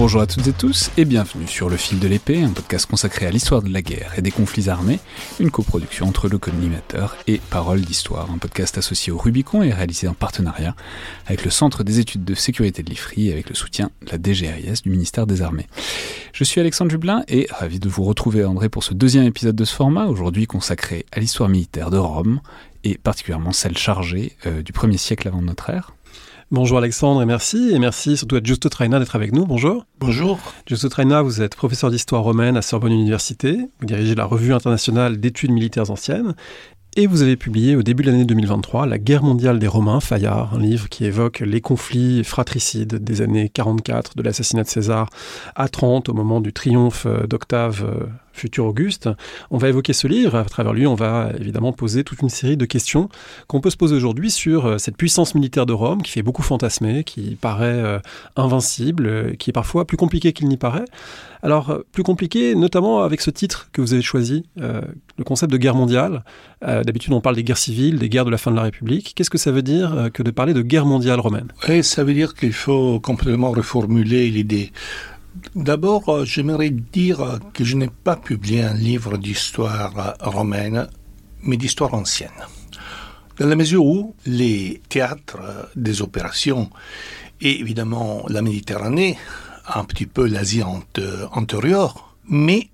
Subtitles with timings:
[0.00, 3.26] Bonjour à toutes et tous et bienvenue sur Le Fil de l'Épée, un podcast consacré
[3.26, 4.98] à l'histoire de la guerre et des conflits armés,
[5.38, 10.08] une coproduction entre le collimateur et Parole d'Histoire, un podcast associé au Rubicon et réalisé
[10.08, 10.74] en partenariat
[11.26, 14.16] avec le Centre des études de sécurité de l'IFRI et avec le soutien de la
[14.16, 15.66] DGRIS du ministère des Armées.
[16.32, 19.66] Je suis Alexandre Jublin et ravi de vous retrouver André pour ce deuxième épisode de
[19.66, 22.40] ce format, aujourd'hui consacré à l'histoire militaire de Rome
[22.84, 25.92] et particulièrement celle chargée euh, du premier siècle avant notre ère.
[26.52, 27.70] Bonjour Alexandre et merci.
[27.72, 29.46] Et merci surtout à Giusto Traina d'être avec nous.
[29.46, 29.86] Bonjour.
[30.00, 30.40] Bonjour.
[30.66, 33.56] Giusto Traina, vous êtes professeur d'histoire romaine à Sorbonne Université.
[33.78, 36.34] Vous dirigez la revue internationale d'études militaires anciennes.
[36.96, 40.54] Et vous avez publié au début de l'année 2023 La guerre mondiale des Romains, Fayard,
[40.54, 45.08] un livre qui évoque les conflits fratricides des années 44, de l'assassinat de César,
[45.54, 49.08] à 30, au moment du triomphe d'Octave futur Auguste.
[49.50, 50.36] On va évoquer ce livre.
[50.36, 53.08] À travers lui, on va évidemment poser toute une série de questions
[53.46, 57.04] qu'on peut se poser aujourd'hui sur cette puissance militaire de Rome qui fait beaucoup fantasmer,
[57.04, 57.98] qui paraît euh,
[58.36, 60.84] invincible, euh, qui est parfois plus compliqué qu'il n'y paraît.
[61.42, 64.82] Alors, euh, plus compliqué, notamment avec ce titre que vous avez choisi, euh,
[65.16, 66.24] le concept de guerre mondiale.
[66.66, 69.12] Euh, D'habitude, on parle des guerres civiles, des guerres de la fin de la République.
[69.14, 71.48] Qu'est-ce que ça veut dire euh, que de parler de guerre mondiale romaine?
[71.68, 74.72] Et ça veut dire qu'il faut complètement reformuler l'idée.
[75.54, 80.88] D'abord, euh, j'aimerais dire que je n'ai pas publié un livre d'histoire euh, romaine,
[81.42, 82.30] mais d'histoire ancienne.
[83.38, 86.70] Dans la mesure où les théâtres euh, des opérations
[87.40, 89.16] et évidemment la Méditerranée,
[89.72, 92.68] un petit peu l'Asie antérieure, mais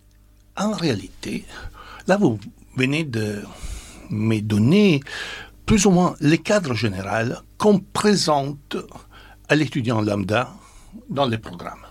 [0.56, 1.45] en réalité,
[2.06, 2.39] là vous
[2.77, 3.43] venez de
[4.11, 5.00] me donner
[5.66, 8.77] plus ou moins le cadre général qu'on présente
[9.49, 10.53] à l'étudiant lambda
[11.11, 11.86] dans les programmes.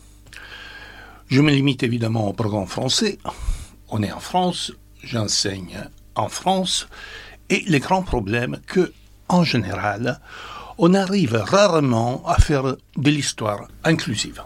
[1.28, 3.18] Je me limite évidemment au programme français.
[3.90, 4.72] On est en France,
[5.04, 5.80] j'enseigne
[6.14, 6.88] en France,
[7.50, 8.94] et le grand problème que,
[9.28, 10.22] en général,
[10.78, 14.44] on arrive rarement à faire de l'histoire inclusive.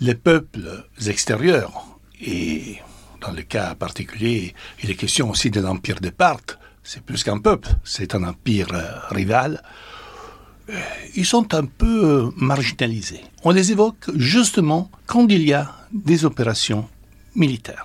[0.00, 1.84] Les peuples extérieurs,
[2.20, 2.78] et
[3.20, 7.38] dans le cas particulier, il est question aussi de l'empire de Parthes, c'est plus qu'un
[7.38, 8.68] peuple, c'est un empire
[9.10, 9.62] rival,
[11.14, 13.22] ils sont un peu euh, marginalisés.
[13.44, 16.88] On les évoque justement quand il y a des opérations
[17.34, 17.84] militaires.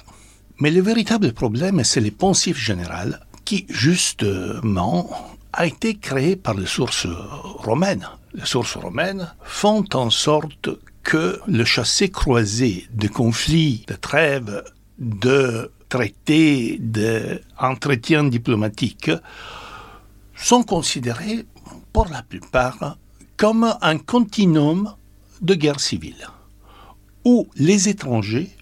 [0.59, 5.09] Mais le véritable problème, c'est les poncifs général qui, justement,
[5.53, 8.07] a été créé par les sources romaines.
[8.33, 10.69] Les sources romaines font en sorte
[11.03, 14.63] que le chassé croisé de conflits, de trêves,
[14.99, 19.11] de traités, d'entretiens diplomatiques
[20.35, 21.45] sont considérés
[21.97, 22.99] pour la plupart
[23.37, 24.93] comme un continuum
[25.41, 26.27] de guerre civile,
[27.25, 28.55] où les étrangers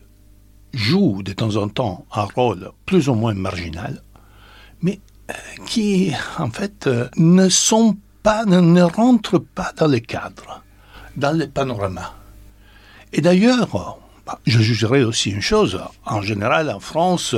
[0.72, 4.01] jouent de temps en temps un rôle plus ou moins marginal,
[4.79, 5.34] mais euh,
[5.66, 10.63] qui en fait euh, ne sont pas, ne, rentrent pas dans le cadre,
[11.17, 12.13] dans le panorama.
[13.12, 17.35] Et d'ailleurs, bah, je jugerai aussi une chose, en général en France,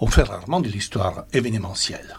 [0.00, 2.18] on fait rarement de l'histoire événementielle.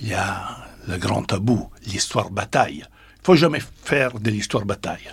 [0.00, 2.84] Il y a le grand tabou, l'histoire bataille.
[3.20, 5.12] Il faut jamais faire de l'histoire bataille.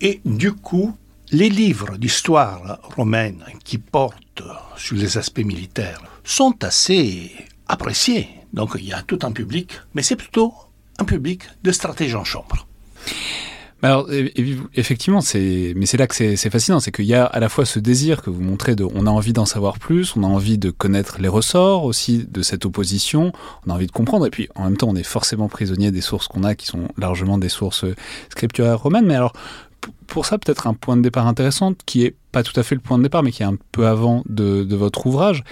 [0.00, 0.96] Et du coup,
[1.30, 4.42] les livres d'histoire romaine qui portent
[4.76, 7.32] sur les aspects militaires sont assez
[7.66, 8.28] appréciés.
[8.52, 10.54] Donc il y a tout un public, mais c'est plutôt
[10.98, 12.66] un public de stratèges en chambre.
[13.80, 14.08] Alors,
[14.74, 17.48] effectivement, c'est, mais c'est là que c'est, c'est fascinant, c'est qu'il y a à la
[17.48, 20.26] fois ce désir que vous montrez de, on a envie d'en savoir plus, on a
[20.26, 23.32] envie de connaître les ressorts aussi de cette opposition,
[23.66, 26.00] on a envie de comprendre, et puis en même temps, on est forcément prisonnier des
[26.00, 27.84] sources qu'on a, qui sont largement des sources
[28.30, 29.06] scripturaires romaines.
[29.06, 29.32] Mais alors,
[30.08, 32.80] pour ça, peut-être un point de départ intéressant, qui est pas tout à fait le
[32.80, 35.44] point de départ, mais qui est un peu avant de, de votre ouvrage,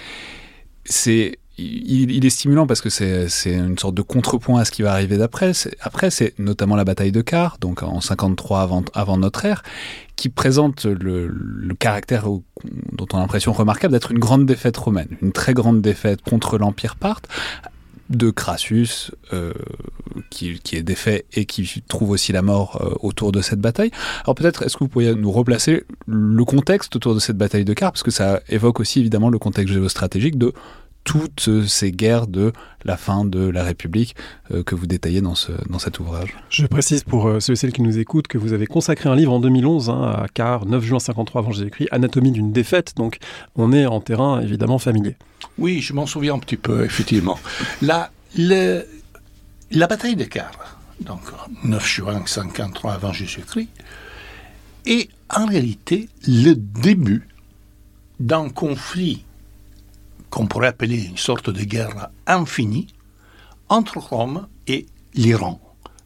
[0.83, 4.91] c'est il, est stimulant parce que c'est une sorte de contrepoint à ce qui va
[4.91, 5.51] arriver d'après.
[5.81, 9.63] Après, c'est notamment la bataille de Car, donc en 53 avant, avant notre ère,
[10.15, 15.31] qui présente le, caractère dont on a l'impression remarquable d'être une grande défaite romaine, une
[15.31, 17.27] très grande défaite contre l'Empire parthe,
[18.09, 19.51] de Crassus, euh,
[20.29, 23.91] qui, est défait et qui trouve aussi la mort euh, autour de cette bataille.
[24.23, 27.73] Alors peut-être, est-ce que vous pourriez nous replacer le contexte autour de cette bataille de
[27.73, 30.53] Car, parce que ça évoque aussi évidemment le contexte géostratégique de
[31.07, 32.51] toutes ces guerres de
[32.83, 34.13] la fin de la République
[34.51, 36.35] euh, que vous détaillez dans, ce, dans cet ouvrage.
[36.49, 39.31] Je précise pour ceux et celles qui nous écoutent que vous avez consacré un livre
[39.31, 43.19] en 2011 hein, à Car, 9 juin 53 avant Jésus-Christ, Anatomie d'une défaite, donc
[43.55, 45.15] on est en terrain évidemment familier.
[45.57, 47.39] Oui, je m'en souviens un petit peu, effectivement.
[47.81, 50.51] La, la bataille de Car,
[50.99, 51.21] donc
[51.63, 53.69] 9 juin 53 avant Jésus-Christ,
[54.85, 57.29] est en réalité le début
[58.19, 59.23] d'un conflit
[60.29, 62.87] qu'on pourrait appeler une sorte de guerre infinie
[63.69, 65.61] entre Rome et l'Iran.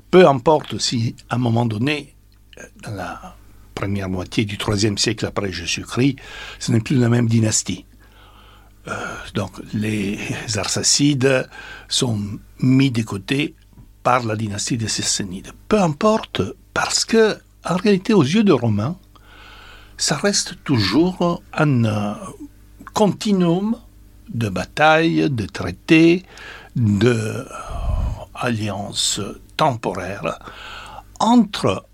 [0.09, 2.15] Peu importe si, à un moment donné,
[2.83, 3.35] dans la
[3.75, 6.17] première moitié du IIIe siècle après Jésus-Christ,
[6.59, 7.85] ce n'est plus la même dynastie.
[8.87, 10.17] Euh, donc les
[10.55, 11.47] Arsacides
[11.87, 12.19] sont
[12.59, 13.55] mis de côté
[14.03, 15.51] par la dynastie des Sassanides.
[15.67, 16.41] Peu importe,
[16.73, 18.97] parce que en réalité, aux yeux des Romains,
[19.97, 22.13] ça reste toujours un euh,
[22.93, 23.77] continuum
[24.33, 26.23] de batailles, de traités,
[26.75, 27.59] d'alliances
[29.19, 30.39] euh, temporaires
[31.19, 31.85] entre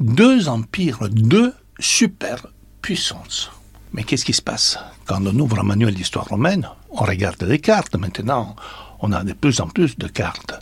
[0.00, 3.50] deux empires, deux superpuissances.
[3.92, 7.60] Mais qu'est-ce qui se passe Quand on ouvre un manuel d'histoire romaine, on regarde les
[7.60, 7.94] cartes.
[7.96, 8.56] Maintenant,
[9.00, 10.54] on a de plus en plus de cartes.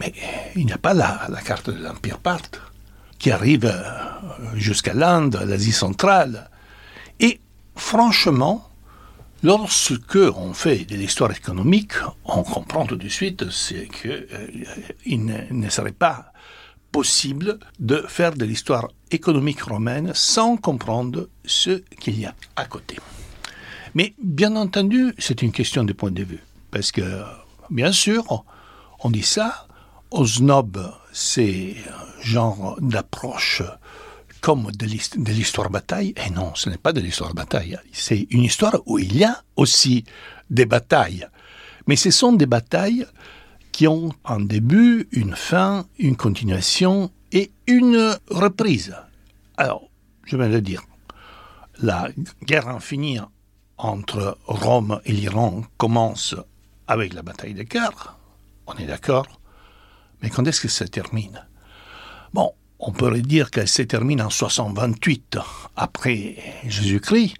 [0.00, 0.12] Mais
[0.56, 2.60] il n'y a pas la, carte de l'Empire parthe
[3.18, 3.82] qui arrive euh,
[4.54, 6.50] jusqu'à l'Inde, l'Asie centrale.
[7.20, 7.40] Et
[7.74, 8.67] franchement,
[9.42, 11.94] lorsque on fait de l'histoire économique,
[12.24, 13.44] on comprend tout de suite
[13.90, 16.32] qu'il euh, ne serait pas
[16.92, 22.96] possible de faire de l'histoire économique romaine sans comprendre ce qu'il y a à côté.
[23.94, 26.42] Mais bien entendu, c'est une question de point de vue.
[26.70, 27.22] Parce que,
[27.70, 28.44] bien sûr,
[29.00, 29.66] on dit ça,
[30.10, 33.62] aux snobs, c'est un genre d'approche
[34.40, 34.86] comme de
[35.30, 36.14] l'histoire bataille.
[36.24, 37.78] Et non, ce n'est pas de l'histoire bataille.
[37.92, 40.04] C'est une histoire où il y a aussi
[40.50, 41.26] des batailles.
[41.86, 43.06] Mais ce sont des batailles
[43.72, 48.96] qui ont un début, une fin, une continuation et une reprise.
[49.56, 49.88] Alors,
[50.24, 50.82] je vais le dire,
[51.80, 52.08] la
[52.44, 53.20] guerre infinie
[53.76, 56.34] entre Rome et l'Iran commence
[56.86, 58.18] avec la bataille de Car,
[58.66, 59.40] on est d'accord,
[60.20, 61.46] mais quand est-ce que ça termine?
[62.32, 65.38] Bon, on pourrait dire qu'elle se termine en 628
[65.76, 66.36] après
[66.66, 67.34] Jésus-Christ,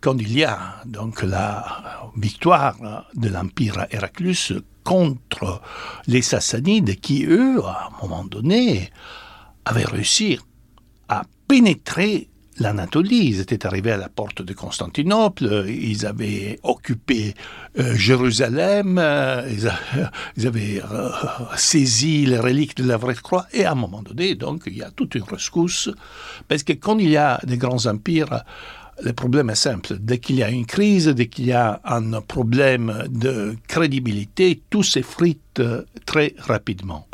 [0.00, 4.52] quand il y a donc la victoire de l'empire Héraclus
[4.82, 5.62] contre
[6.08, 8.90] les Sassanides qui, eux, à un moment donné,
[9.64, 10.40] avaient réussi
[11.08, 13.28] à pénétrer l'Anatolie.
[13.28, 17.34] Ils étaient arrivés à la porte de Constantinople, ils avaient occupé
[17.78, 19.48] euh, Jérusalem, euh,
[20.36, 21.10] ils, avaient euh,
[21.56, 24.82] saisi les reliques de la vraie croix, et à un moment donné, donc, il y
[24.82, 25.90] a toute une rescousse,
[26.48, 28.44] parce que quand il y a des grands empires,
[29.02, 29.96] le problème est simple.
[29.98, 34.82] Dès qu'il y a une crise, dès qu'il y a un problème de crédibilité, tout
[34.82, 37.06] s'effrite euh, très rapidement.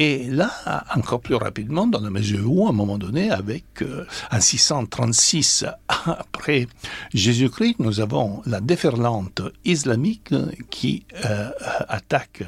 [0.00, 0.50] Et là,
[0.96, 5.66] encore plus rapidement, dans la mesure où, à un moment donné, avec euh, en 636
[6.06, 6.68] après
[7.12, 10.32] Jésus-Christ, nous avons la déferlante islamique
[10.70, 11.50] qui euh,
[11.88, 12.44] attaque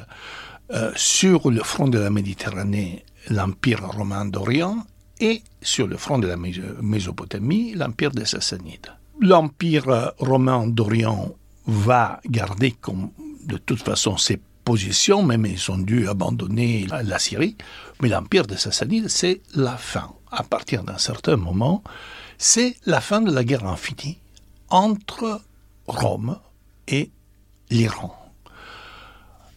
[0.95, 4.77] sur le front de la Méditerranée l'Empire romain d'Orient
[5.19, 6.37] et sur le front de la
[6.81, 8.91] Mésopotamie, l'empire des Sassanides.
[9.21, 11.35] L'empire romain d'Orient
[11.67, 12.75] va garder
[13.45, 17.55] de toute façon ses positions, même ils ont dû abandonner la Syrie,
[18.01, 20.13] mais l'empire des Sassanides, c'est la fin.
[20.31, 21.83] À partir d'un certain moment,
[22.37, 24.19] c'est la fin de la guerre infinie
[24.69, 25.41] entre
[25.87, 26.39] Rome
[26.87, 27.11] et
[27.69, 28.15] l'Iran.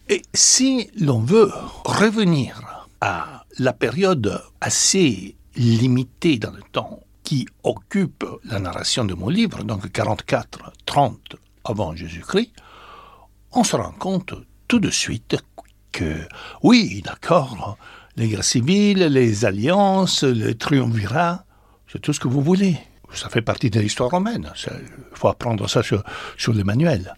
[0.09, 1.51] Et si l'on veut
[1.83, 9.27] revenir à la période assez limité dans le temps qui occupe la narration de mon
[9.27, 11.17] livre, donc 44-30
[11.65, 12.53] avant Jésus-Christ,
[13.51, 14.33] on se rend compte
[14.67, 15.37] tout de suite
[15.91, 16.27] que,
[16.63, 17.77] oui, d'accord,
[18.15, 21.45] les guerres civiles, les alliances, le triumvirat,
[21.91, 22.77] c'est tout ce que vous voulez.
[23.13, 24.51] Ça fait partie de l'histoire romaine.
[24.65, 26.03] Il faut apprendre ça sur,
[26.37, 27.13] sur les manuels.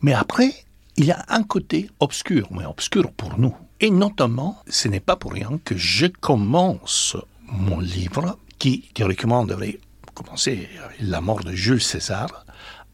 [0.00, 0.52] Mais après,
[0.96, 3.54] il y a un côté obscur, mais obscur pour nous.
[3.80, 7.16] Et notamment, ce n'est pas pour rien que je commence
[7.46, 9.78] mon livre, qui théoriquement devrait
[10.14, 10.68] commencer
[11.00, 12.44] la mort de Jules César,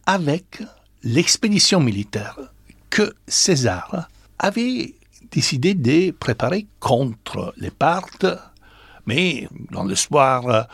[0.05, 0.63] avec
[1.03, 2.39] l'expédition militaire
[2.97, 4.95] que César avait
[5.31, 8.25] décidé de préparer contre les Parthes,
[9.05, 10.67] mais dans l'espoir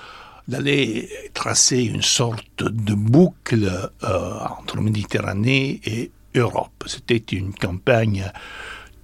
[0.46, 3.68] d'aller tracer une sorte de boucle
[4.04, 6.84] euh, entre Méditerranée et Europe.
[6.86, 8.30] C'était une campagne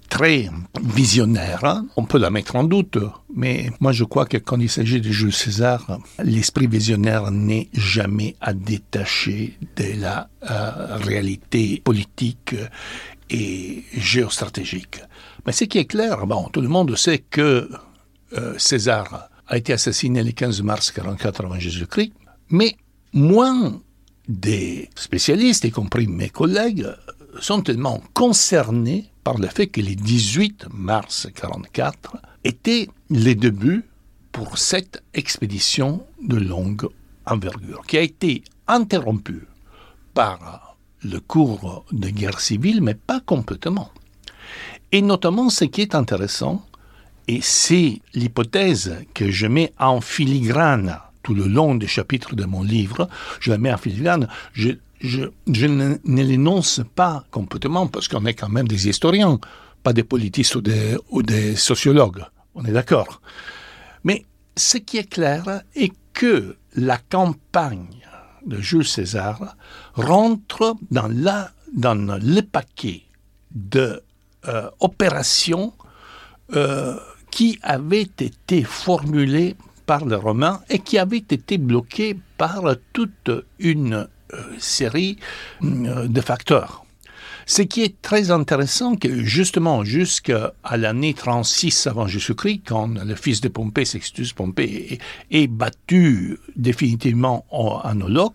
[0.09, 0.49] très
[0.81, 1.63] visionnaire.
[1.63, 1.85] Hein.
[1.95, 2.97] On peut la mettre en doute,
[3.33, 8.35] mais moi je crois que quand il s'agit de Jules César, l'esprit visionnaire n'est jamais
[8.41, 12.55] à détacher de la euh, réalité politique
[13.29, 15.01] et géostratégique.
[15.45, 17.69] Mais ce qui est clair, bon, tout le monde sait que
[18.33, 22.13] euh, César a été assassiné le 15 mars 44 avant Jésus-Christ,
[22.49, 22.75] mais
[23.13, 23.81] moins
[24.27, 26.87] des spécialistes, y compris mes collègues,
[27.39, 33.85] sont tellement concernés par le fait que le 18 mars 1944 était le début
[34.31, 36.87] pour cette expédition de longue
[37.25, 39.47] envergure, qui a été interrompue
[40.13, 40.68] par
[41.03, 43.91] le cours de guerre civile, mais pas complètement.
[44.91, 46.65] Et notamment, ce qui est intéressant,
[47.27, 52.63] et c'est l'hypothèse que je mets en filigrane tout le long des chapitres de mon
[52.63, 53.07] livre,
[53.39, 54.71] je la mets en filigrane, je,
[55.47, 59.39] ne, l'énonce pas complètement parce qu'on est quand même des historiens,
[59.83, 62.23] pas des politistes ou des sociologues.
[62.55, 63.21] On est d'accord.
[64.03, 64.25] Mais
[64.57, 68.01] ce qui est clair est que la campagne
[68.45, 69.55] de Jules César
[69.93, 73.03] rentre dans, la, le paquet
[73.51, 75.73] d'opérations
[76.53, 76.95] euh, euh,
[77.31, 79.55] qui avaient été formulées
[79.85, 83.29] par les Romains et qui avaient été bloquées par toute
[83.59, 85.19] une euh, série
[85.61, 86.85] de facteurs.
[87.49, 93.41] Ce qui est très intéressant, que justement jusqu'à l'année 36 avant Jésus-Christ, quand le fils
[93.41, 94.99] de Pompée, Sextus Pompée,
[95.31, 98.29] est, battu définitivement en, en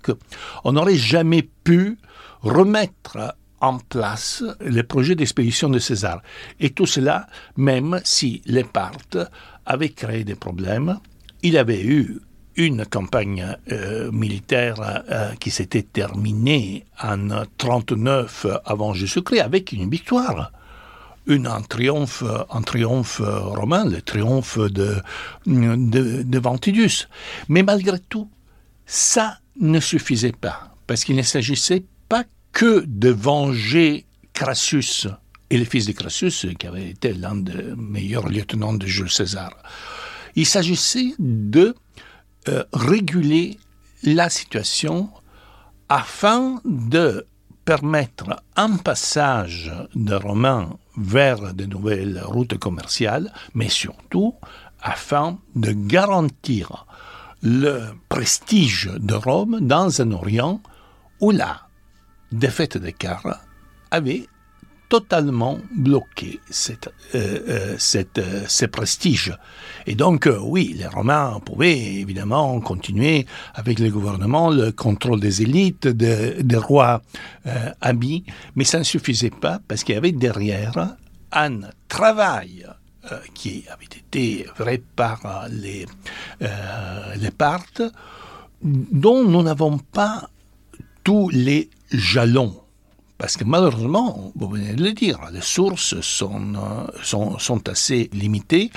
[0.64, 1.97] on n'aurait jamais pu
[2.40, 6.21] remettre en place le projet d'expédition de César.
[6.59, 9.18] Et tout cela, même si les Parthes
[9.64, 10.99] avaient créé des problèmes,
[11.44, 12.18] il avait eu
[12.56, 20.52] une campagne euh, militaire euh, qui s'était terminée en 39 avant Jésus-Christ avec une victoire.
[21.26, 24.96] Une, un triomphe, un triomphe romain, le triomphe de,
[25.46, 27.08] de, de Ventidus.
[27.49, 28.28] Mais malgré tout,
[28.84, 35.08] ça ne suffisait pas, parce qu'il ne s'agissait pas que de venger Crassus
[35.50, 39.56] et le fils de Crassus, qui avait été l'un des meilleurs lieutenants de Jules César.
[40.37, 41.75] Il s'agissait de
[42.48, 43.58] euh, réguler
[44.02, 45.10] la situation
[45.88, 47.26] afin de
[47.64, 54.34] permettre un passage de Romains vers de nouvelles routes commerciales, mais surtout
[54.82, 56.86] afin de garantir
[57.42, 60.60] le prestige de Rome dans un Orient
[61.20, 61.68] où la
[62.32, 63.40] défaite de Carre
[63.90, 64.26] avait
[64.94, 66.76] totalement bloqué euh,
[67.16, 69.36] euh, cette, euh, ce prestige.
[69.88, 75.88] Et donc, oui, les Romains pouvaient évidemment continuer avec le gouvernement, le contrôle des élites,
[75.88, 77.02] des rois
[77.80, 78.24] amis,
[78.54, 80.94] mais ça ne suffisait pas parce qu'il y avait derrière
[81.32, 82.64] un travail
[83.34, 85.86] qui avait été fait par les,
[87.16, 87.82] les Parthes,
[88.62, 90.30] dont nous n'avons pas
[91.02, 92.63] tous les jalons
[93.16, 98.11] parce que malheureusement, vous venez de le dire, les sources sont, euh, sont, sont, assez
[98.12, 98.71] limitées.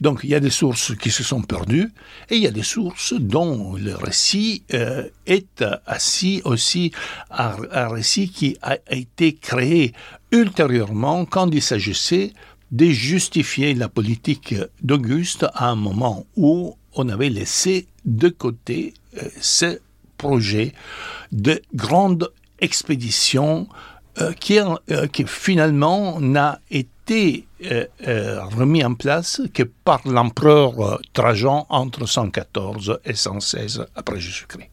[0.00, 1.92] Donc il y a des sources qui se sont perdues
[2.28, 6.92] et il y a des sources dont le récit euh, est assis aussi
[7.30, 9.92] un, un, récit qui a été créé
[10.30, 12.32] ultérieurement quand il s'agissait
[12.70, 19.28] de justifier la politique d'Auguste à un moment où on avait laissé de côté euh,
[19.40, 19.80] ce
[20.16, 20.74] projet
[21.32, 22.30] de grande
[22.60, 23.66] expédition
[24.20, 27.86] euh, qui, euh, qui, finalement n'a été euh,
[28.56, 34.69] remis en place que par l'empereur Trajan entre 114 et 116 après Jésus-Christ.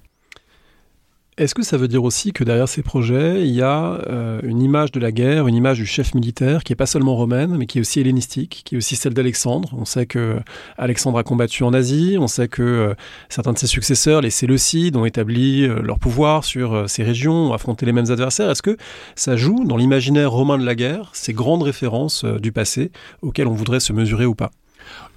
[1.38, 4.60] Est-ce que ça veut dire aussi que derrière ces projets, il y a euh, une
[4.60, 7.67] image de la guerre, une image du chef militaire qui est pas seulement romaine, mais
[7.67, 9.70] qui est aussi hellénistique, qui est aussi celle d'Alexandre?
[9.77, 10.39] On sait que
[10.79, 12.96] Alexandre a combattu en Asie, on sait que euh,
[13.29, 17.53] certains de ses successeurs, les Séleucides, ont établi euh, leur pouvoir sur ces régions, ont
[17.53, 18.50] affronté les mêmes adversaires.
[18.50, 18.75] Est-ce que
[19.13, 22.89] ça joue dans l'imaginaire romain de la guerre ces grandes références du passé
[23.22, 24.50] auxquelles on voudrait se mesurer ou pas?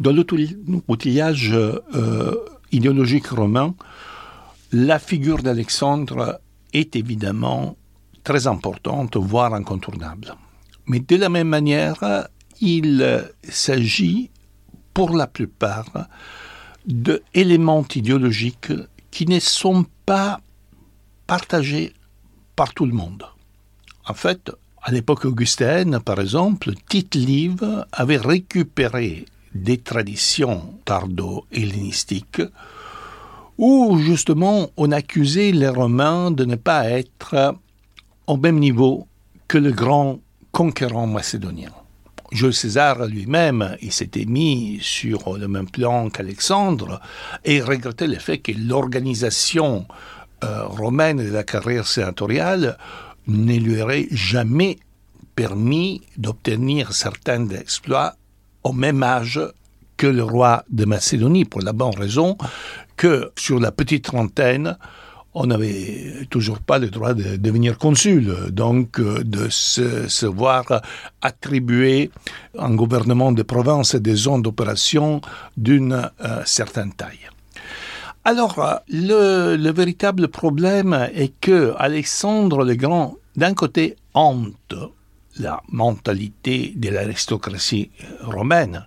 [0.01, 1.57] Dans l'outillage
[2.73, 3.75] idéologique romain,
[4.73, 6.41] la figure d'Alexandre
[6.73, 7.77] est évidemment
[8.23, 10.35] très importante, voire incontournable.
[10.87, 12.29] Mais de la même manière,
[12.61, 14.31] il s'agit
[14.95, 16.09] pour la plupart
[16.87, 18.73] d'éléments idéologiques
[19.11, 20.41] qui ne sont pas
[21.27, 21.93] partagés
[22.57, 23.25] par tout le monde.
[24.07, 24.51] En fait,
[24.83, 32.43] à l'époque augustaine, par exemple, Tite Live avait récupéré des traditions tardo-hellénistiques
[33.61, 37.55] où justement on accusait les Romains de ne pas être
[38.27, 39.07] au même niveau
[39.49, 40.19] que le grand
[40.51, 41.69] conquérant macédonien.
[42.33, 47.03] Jules César lui-même, il s'était mis sur le même plan qu'Alexandre
[47.45, 49.85] et regrettait le fait que l'organisation
[50.43, 52.79] euh, romaine de la carrière sénatoriale
[53.27, 54.79] ne lui aurait jamais
[55.35, 58.15] permis d'obtenir certains exploits
[58.65, 59.41] au même âge
[59.99, 62.39] que le roi de Macédonie, pour la bonne raison
[63.01, 64.77] que sur la petite trentaine,
[65.33, 70.83] on n'avait toujours pas le droit de devenir consul, donc euh, de se, voir
[71.23, 72.11] attribuer
[72.59, 75.23] un gouvernement de province et des zones d'opération
[75.57, 77.27] d'une euh, certaine taille.
[78.27, 84.75] Alors, euh, le, le, véritable problème est que Alexandre le Grand, d'un côté, hante
[85.39, 87.91] la mentalité de l'aristocratie
[88.21, 88.87] romaine,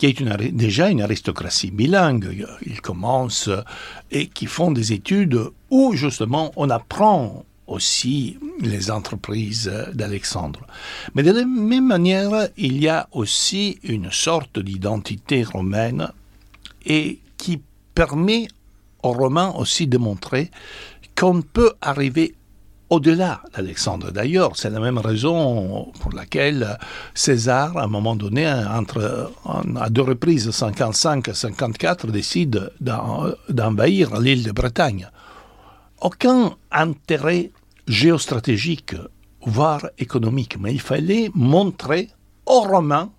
[0.00, 2.46] qui est déjà une aristocratie bilingue.
[2.64, 3.50] Ils commencent
[4.10, 5.38] et qui font des études
[5.68, 10.66] où justement on apprend aussi les entreprises d'Alexandre.
[11.14, 16.08] Mais de la même manière, il y a aussi une sorte d'identité romaine
[16.86, 17.60] et qui
[17.94, 18.48] permet
[19.02, 20.50] aux Romains aussi de montrer
[21.14, 22.34] qu'on peut arriver
[22.90, 24.10] au-delà d'Alexandre.
[24.10, 26.76] D'ailleurs, c'est la même raison pour laquelle
[27.14, 34.52] César, à un moment donné, à deux reprises, 55 et 54, décide d'envahir l'île de
[34.52, 35.08] Bretagne.
[36.00, 37.50] Aucun intérêt
[37.86, 38.94] géostratégique,
[39.42, 42.08] voire économique, mais il fallait montrer
[42.46, 43.10] aux Romains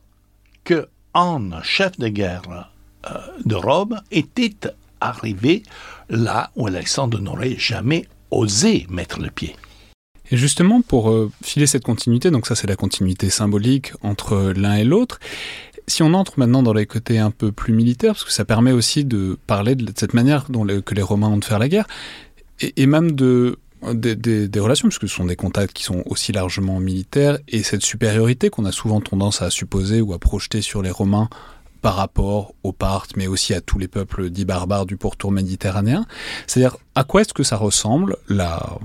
[0.66, 2.70] qu'un chef de guerre
[3.10, 5.64] euh, de Rome était arrivé
[6.10, 9.56] là où Alexandre n'aurait jamais oser mettre le pied.
[10.32, 14.76] Et justement, pour euh, filer cette continuité, donc ça c'est la continuité symbolique entre l'un
[14.76, 15.20] et l'autre,
[15.88, 18.72] si on entre maintenant dans les côtés un peu plus militaires, parce que ça permet
[18.72, 21.88] aussi de parler de cette manière dont que les Romains ont de faire la guerre,
[22.62, 23.58] et, même de,
[23.94, 28.50] des, relations, puisque ce sont des contacts qui sont aussi largement militaires, et cette supériorité
[28.50, 31.28] qu'on a souvent tendance à supposer ou à projeter sur les Romains
[31.82, 36.06] par rapport aux Parthes, mais aussi à tous les peuples dits barbares du pourtour méditerranéen.
[36.48, 38.78] C'est-à-dire, à quoi est-ce que ça ressemble, la,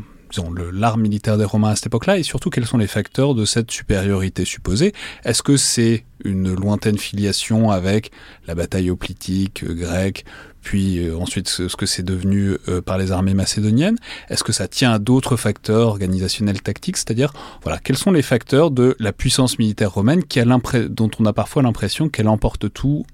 [0.72, 3.70] l'art militaire des Romains à cette époque-là, et surtout quels sont les facteurs de cette
[3.70, 4.92] supériorité supposée?
[5.24, 8.10] Est-ce que c'est une lointaine filiation avec
[8.46, 10.24] la bataille hoplitique euh, grecque,
[10.66, 13.96] puis euh, ensuite ce, que c'est devenu euh, par les armées macédoniennes
[14.30, 16.96] Est-ce que ça tient à d'autres facteurs organisationnels tactiques?
[16.96, 20.40] C'est-à-dire, voilà, quels sont les facteurs de la puissance militaire romaine qui
[20.88, 23.06] dont on a parfois l'impression qu'elle emporte tout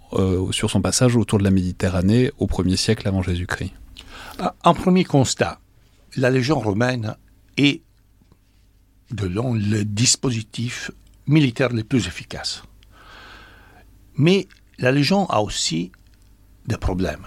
[0.51, 3.73] sur son passage autour de la Méditerranée au 1er siècle avant Jésus-Christ?
[4.65, 5.61] Un premier constat,
[6.17, 7.17] la Légion romaine
[7.59, 7.83] est
[9.11, 10.91] de long le dispositif
[11.27, 12.63] militaire le plus efficace.
[14.17, 15.93] Mais la Légion a aussi
[16.67, 17.27] des problèmes.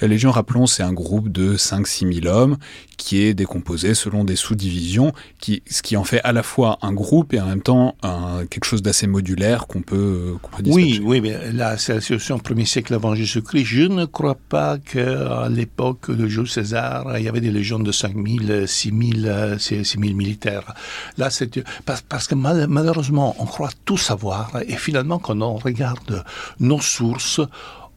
[0.00, 2.56] La Légion, rappelons, c'est un groupe de 5-6 000 hommes
[2.96, 6.92] qui est décomposé selon des sous-divisions, qui, ce qui en fait à la fois un
[6.92, 11.00] groupe et en même temps un, quelque chose d'assez modulaire qu'on peut, qu peut Oui,
[11.04, 13.64] oui, mais là, c'est la situation au premier siècle avant Jésus-Christ.
[13.64, 17.92] Je ne crois pas qu'à l'époque de Jules César, il y avait des légions de
[17.92, 20.74] 5 000, 6 000, 6 000 militaires.
[21.18, 26.24] Là, c'est parce, parce, que malheureusement, on croit tout savoir et finalement, quand on regarde
[26.60, 27.40] nos sources,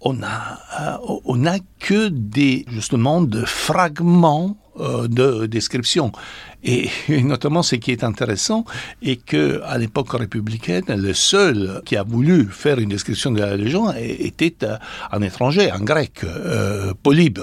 [0.01, 6.12] on a, euh, on a que des, justement, de fragments euh, de description.
[6.63, 6.89] Et,
[7.23, 8.65] notamment, ce qui est intéressant
[9.01, 13.55] est que à l'époque républicaine, le seul qui a voulu faire une description de la
[13.55, 14.75] Légion était euh,
[15.11, 17.39] un étranger, un grec, euh, Polybe.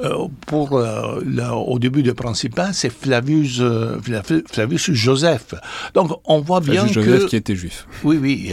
[0.00, 3.60] Euh, pour au début du Principat, c'est Flavius,
[4.50, 5.54] Flavius Joseph.
[5.94, 7.86] Donc, on voit bien Flavius Joseph qui était juif.
[8.04, 8.52] Oui, oui.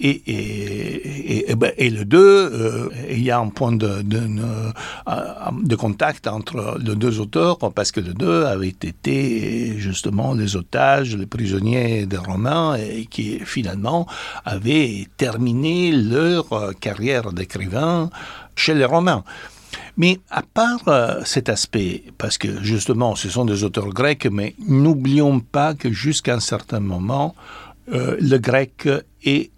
[0.00, 4.20] Et, et, et, ben, le deux, il y a un point de, de,
[5.62, 9.45] de contact entre les deux auteurs parce que le deux avait été
[9.78, 14.06] justement les otages, les prisonniers des Romains et qui finalement
[14.44, 18.10] avaient terminé leur euh, carrière d'écrivain
[18.54, 19.24] chez les Romains.
[19.96, 24.54] Mais à part euh, cet aspect, parce que justement ce sont des auteurs grecs, mais
[24.66, 27.34] n'oublions pas que jusqu'à un certain moment,
[27.92, 28.88] euh, le grec
[29.24, 29.50] est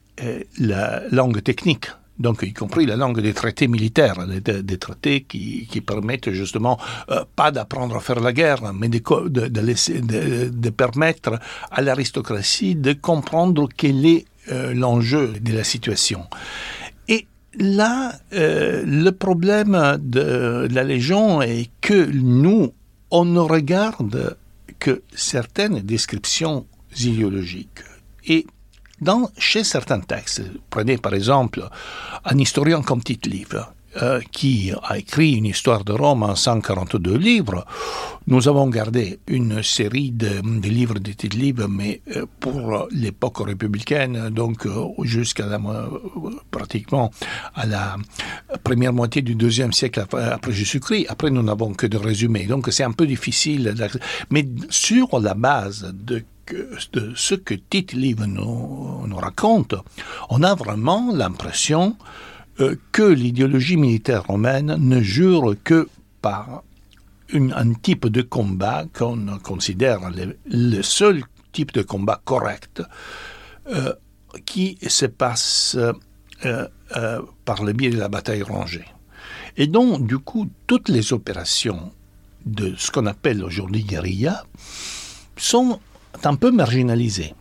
[0.58, 1.86] la langue technique
[2.18, 6.78] donc y compris la langue des traités militaires, des, traités qui, permettent justement
[7.10, 11.38] euh, pas d'apprendre à faire la guerre, mais de permettre
[11.70, 16.24] à l'aristocratie de comprendre quel est euh, l'enjeu de la situation.
[17.06, 22.72] Et là, euh, le problème de, la Légion est que nous,
[23.10, 24.36] on ne regarde
[24.78, 26.66] que certaines descriptions
[26.98, 27.80] idéologiques.
[28.26, 28.46] Et
[29.00, 31.68] dans, chez certains textes, prenez par exemple
[32.24, 33.26] un historien comme tite
[33.96, 37.64] euh, qui a écrit une histoire de Rome en 142 livres.
[38.26, 44.28] Nous avons gardé une série de, livres de titres libres, mais euh, pour l'époque républicaine,
[44.28, 45.46] donc euh, jusqu'à
[46.50, 47.10] pratiquement
[47.54, 47.96] à la
[48.62, 51.06] première moitié du deuxième siècle après, Jésus-Christ.
[51.08, 52.44] Après, nous n'avons que de résumés.
[52.44, 53.74] Donc, c'est un peu difficile.
[54.30, 56.22] Mais sur la base de
[57.16, 59.74] ce que Tite Livre nous raconte,
[60.28, 61.96] on a vraiment l'impression
[62.60, 65.88] euh, que l'idéologie militaire romaine ne jure que
[66.20, 66.62] par
[67.32, 70.00] un type de combat qu'on considère
[70.46, 72.82] le, seul type de combat correct
[73.68, 73.92] euh,
[74.44, 75.76] qui se passe
[76.44, 76.68] euh,
[77.44, 78.86] par le biais de la bataille rangée.
[79.56, 81.92] Et donc, du coup, toutes les opérations
[82.46, 84.44] de ce qu'on appelle aujourd'hui guérilla
[85.36, 85.78] sont
[86.24, 87.34] un peu marginalisées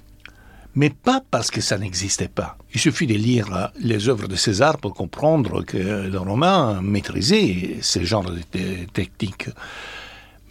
[0.77, 2.55] mais pas parce que ça n'existait pas.
[2.71, 7.77] Il suffit de lire euh, les œuvres de César pour comprendre que les Romains maîtrisaient
[7.81, 9.49] ce genre de techniques.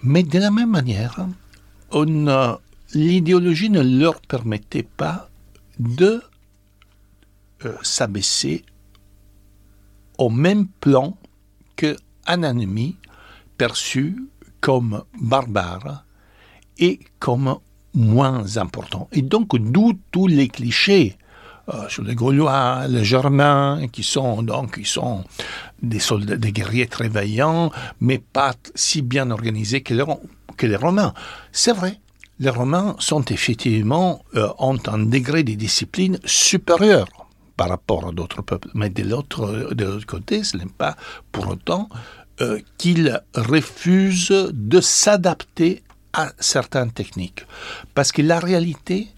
[0.02, 1.28] Mais de la même manière,
[2.92, 5.30] l'idéologie ne leur permettait pas
[5.78, 6.20] de
[7.64, 8.64] euh, s'abaisser
[10.18, 11.16] au même plan
[11.76, 12.96] qu'un ennemi
[13.56, 14.26] perçu
[14.60, 16.04] comme barbare
[16.78, 17.60] et comme
[17.96, 19.08] moins important.
[19.12, 21.16] Et donc, d'où tous les clichés
[21.74, 25.24] euh, sur les Gaulois, les Germains, qui sont donc sont
[25.82, 30.04] des soldats, des guerriers très vaillants, mais pas si bien organisés que les,
[30.56, 31.12] que les Romains.
[31.50, 31.98] C'est vrai,
[32.38, 37.08] les Romains sont effectivement euh, ont un degré de discipline supérieur
[37.56, 40.94] par rapport à d'autres peuples, mais de l'autre de l'autre côté, ce n'est pas
[41.32, 41.88] pour autant
[42.42, 45.82] euh, qu'ils refusent de s'adapter
[46.16, 47.46] à certaines techniques.
[47.94, 49.08] Parce que la réalité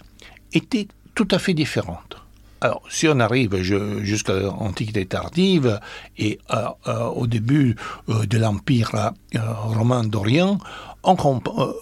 [0.52, 2.16] était tout à fait différente.
[2.60, 3.56] Alors, si on arrive
[4.02, 5.80] jusqu'à l'Antiquité tardive
[6.16, 7.76] et euh, euh, au début
[8.08, 10.58] euh, de l'Empire romain d'Orient,
[11.04, 11.16] on,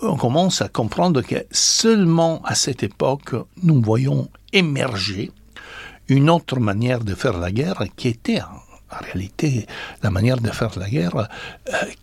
[0.02, 5.33] on, commence à comprendre que seulement à cette époque, nous voyons émerger
[6.09, 9.66] une autre manière de faire la guerre qui était en réalité
[10.02, 11.29] la manière de faire la guerre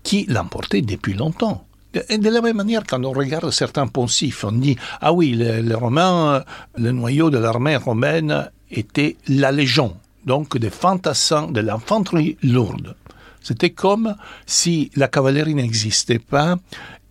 [0.02, 1.64] qui l'emportait depuis longtemps.
[1.94, 6.44] De la même manière, quand on regarde certains poncifs, on dit Ah oui, les, Romains,
[6.78, 12.96] le noyau de l'armée romaine était la légion, donc des fantassins, de l'infanterie lourde.
[13.42, 16.58] C'était comme si la cavalerie n'existait pas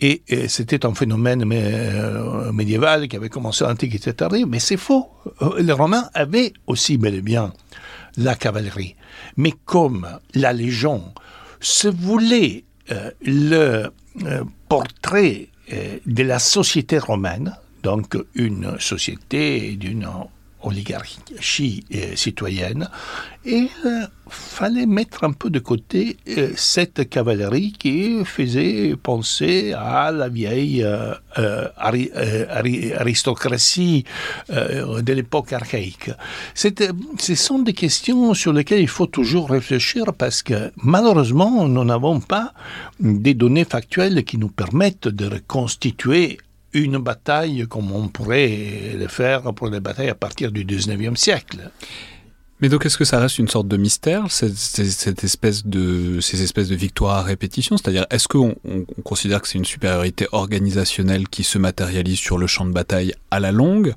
[0.01, 5.09] et, c'était un phénomène euh, médiéval qui avait commencé à l'Antiquité tardive, mais c'est faux.
[5.43, 7.53] Euh, les Romains avaient aussi bel et bien
[8.17, 8.97] la cavalerie.
[9.37, 11.05] Mais comme la légion
[11.61, 13.91] se voulait euh, le
[14.69, 20.09] portrait euh, de la société romaine, donc une société d'une
[20.63, 22.89] oligarchie euh, citoyenne,
[23.45, 29.73] et il euh, fallait mettre un peu de côté euh, cette cavalerie qui faisait penser
[29.73, 30.87] à la vieille
[32.97, 34.05] aristocratie
[34.49, 36.11] de l'époque archaïque.
[36.55, 42.21] Ce sont des questions sur lesquelles il faut toujours réfléchir parce que malheureusement, nous n'avons
[42.21, 42.53] pas
[43.01, 46.39] des données factuelles qui nous permettent de reconstituer
[46.73, 51.71] une bataille comme on pourrait le faire pour les batailles à partir du 19e siècle.
[52.63, 56.69] Mais donc, est-ce que ça reste une sorte de mystère, cette, espèce de, ces espèces
[56.69, 57.77] de victoires à répétition?
[57.77, 62.47] C'est-à-dire, est-ce qu'on on considère que c'est une supériorité organisationnelle qui se matérialise sur le
[62.47, 63.95] champ de bataille à la longue?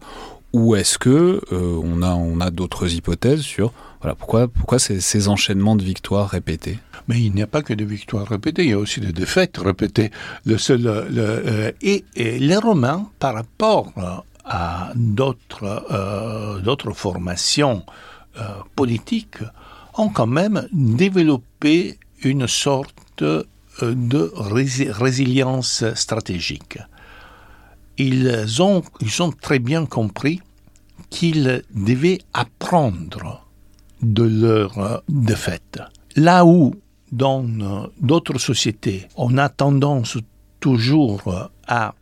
[0.51, 4.99] Ou est-ce que euh, on a, on a d'autres hypothèses sur voilà, pourquoi, pourquoi ces,
[4.99, 6.79] ces enchaînements de victoires répétées?
[7.07, 9.57] Mais il n'y a pas que des victoires répétées, il y a aussi des défaites
[9.57, 10.11] répétées.
[10.45, 13.91] Le seul, euh, et, les Romains, par rapport
[14.43, 17.83] à d'autres euh, d'autres formations
[18.37, 18.41] euh,
[18.75, 19.37] politiques,
[19.97, 26.79] ont quand même développé une sorte de résilience stratégique.
[27.97, 30.41] Ils ont, ils ont très bien compris
[31.09, 33.45] qu'ils devaient apprendre
[34.01, 35.79] de leurs défaites.
[36.15, 36.73] Là où
[37.15, 40.17] dans euh, d'autres sociétés, on a tendance
[40.59, 41.95] toujours à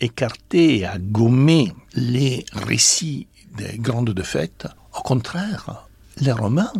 [0.00, 4.66] écarter, à gommer les récits des grandes défaites.
[4.98, 6.72] Au contraire, les Romains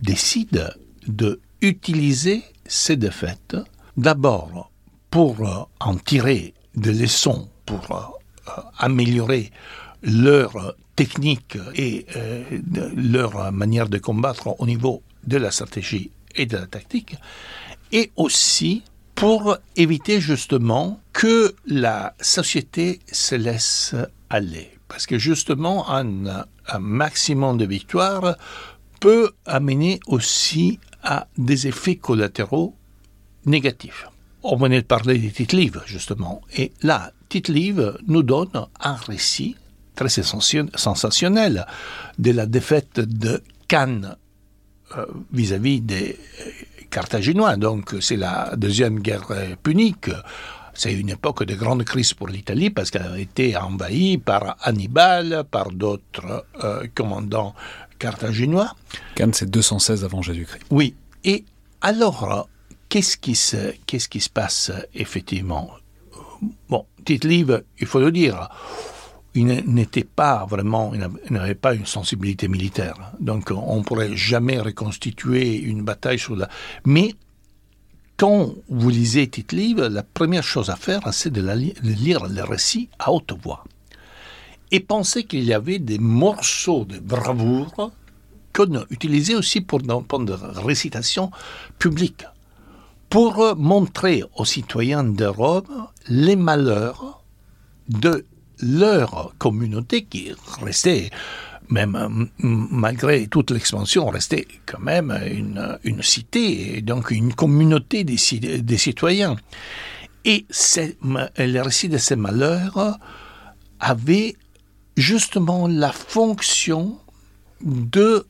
[0.00, 0.70] décident
[1.06, 3.56] de utiliser ces défaites
[3.96, 4.70] d'abord
[5.10, 5.36] pour
[5.80, 9.50] en tirer des leçons, pour euh, améliorer
[10.02, 12.44] leur technique et euh,
[12.96, 17.16] leur manière de combattre au niveau de la stratégie et de la tactique,
[17.92, 18.82] et aussi
[19.14, 23.94] pour éviter justement que la société se laisse
[24.30, 24.70] aller.
[24.88, 26.46] Parce que justement, un,
[26.78, 28.36] maximum de victoires
[29.00, 32.74] peut amener aussi a des effets collatéraux
[33.44, 34.08] négatifs.
[34.42, 36.40] On venait de parler des Tite-Livres, justement.
[36.56, 39.56] Et là, Tite-Livre nous donne un récit
[39.96, 41.66] très sensationnel
[42.18, 44.16] de la défaite de Cannes
[44.96, 46.18] euh, vis-à-vis des
[46.90, 47.56] Carthaginois.
[47.56, 49.28] Donc, c'est la deuxième guerre
[49.62, 50.10] punique.
[50.74, 55.44] C'est une époque de grande crise pour l'Italie parce qu'elle a été envahie par Hannibal,
[55.50, 57.54] par d'autres euh, commandants
[57.98, 58.74] carthaginois.
[59.14, 60.64] Cannes, c'est 216 avant Jésus-Christ.
[60.70, 60.94] Oui.
[61.22, 61.44] Et
[61.82, 62.48] alors,
[62.88, 65.70] qu'est-ce qui se, qu'est-ce qui se passe effectivement?
[66.68, 68.48] Bon, Tite-Live, il faut le dire,
[69.34, 73.12] il n'était pas vraiment, il n'avait pas une sensibilité militaire.
[73.20, 76.48] Donc, on ne pourrait jamais reconstituer une bataille sur la.
[76.84, 77.14] Mais
[78.16, 81.40] quand vous lisez Tite-Live, la première chose à faire, c'est de,
[81.82, 83.64] lire le récit à haute voix
[84.72, 87.92] et penser qu'il y avait des morceaux de bravoure
[88.52, 91.30] qu'on utilisait aussi pour dans, de récitation
[91.78, 92.24] publique
[93.08, 97.22] pour montrer aux citoyens de Rome les malheurs
[97.88, 98.24] de
[98.62, 101.10] leur communauté qui restait,
[101.68, 109.36] même malgré toute l'expansion, restait quand même une, une cité, donc une communauté des, citoyens.
[110.24, 112.98] Et le récit de ces malheurs
[113.78, 114.36] avait
[114.96, 116.98] justement la fonction
[117.62, 118.26] de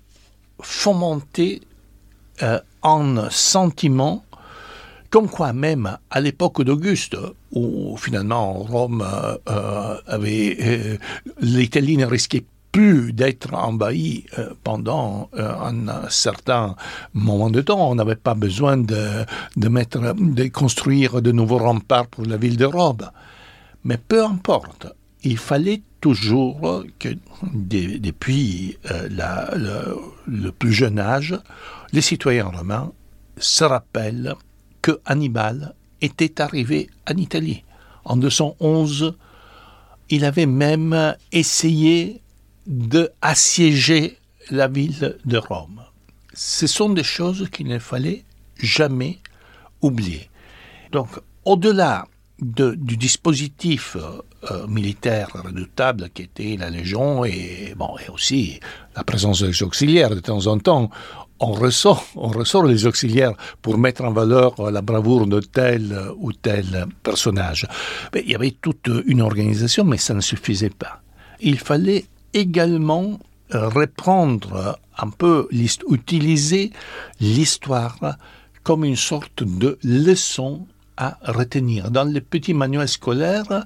[0.62, 1.62] fomenter
[2.42, 4.24] euh, un sentiment
[5.10, 7.16] comme quoi même à l'époque d'Auguste,
[7.52, 10.98] où finalement Rome euh, euh, avait
[11.40, 14.26] l'Italie ne risquait plus d'être envahie
[14.62, 16.76] pendant un certain
[17.14, 17.90] moment de temps.
[17.90, 19.24] On n'avait pas besoin de,
[19.56, 23.10] de, mettre, de construire de nouveaux remparts pour la ville de Rome.
[23.82, 24.86] Mais peu importe,
[25.22, 27.08] il fallait toujours que
[27.42, 29.94] depuis euh,
[30.26, 31.38] le, plus jeune âge,
[31.92, 32.92] les citoyens romains
[33.36, 34.34] se rappellent
[34.82, 37.64] que Hannibal était arrivé en Italie.
[38.04, 39.14] En 211,
[40.08, 42.20] il avait même essayé
[42.66, 44.18] de assiéger
[44.50, 45.82] la ville de Rome.
[46.32, 48.24] Ce sont des choses qu'il ne fallait
[48.58, 49.18] jamais
[49.82, 50.30] oublier.
[50.92, 51.08] Donc,
[51.44, 52.06] au-delà
[52.40, 53.96] du dispositif
[54.50, 58.58] euh, militaire redoutable qui était la Légion et, bon, et aussi
[58.96, 60.08] la présence des auxiliaires.
[60.10, 60.90] De temps en temps,
[61.40, 66.32] on ressort, on ressort les auxiliaires pour mettre en valeur la bravoure de tel ou
[66.32, 67.66] tel personnage.
[68.14, 71.00] Mais il y avait toute une organisation, mais ça ne suffisait pas.
[71.40, 73.18] Il fallait également
[73.54, 76.70] euh, reprendre un peu, utiliser
[77.20, 77.98] l'histoire
[78.62, 81.90] comme une sorte de leçon à retenir.
[81.90, 83.64] Dans les petits manuels scolaires,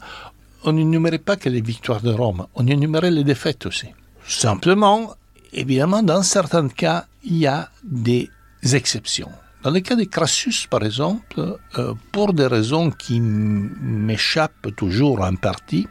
[0.63, 3.89] on n'énumérait pas que les victoires de Rome, on énumérait les défaites aussi.
[4.27, 5.15] Simplement,
[5.55, 8.31] évidemment, dans certains cas, il y a des
[8.73, 9.31] exceptions.
[9.63, 15.37] Dans le cas de Crassus, par exemple, euh, pour des raisons qui m'échappent toujours en
[15.37, 15.89] partie,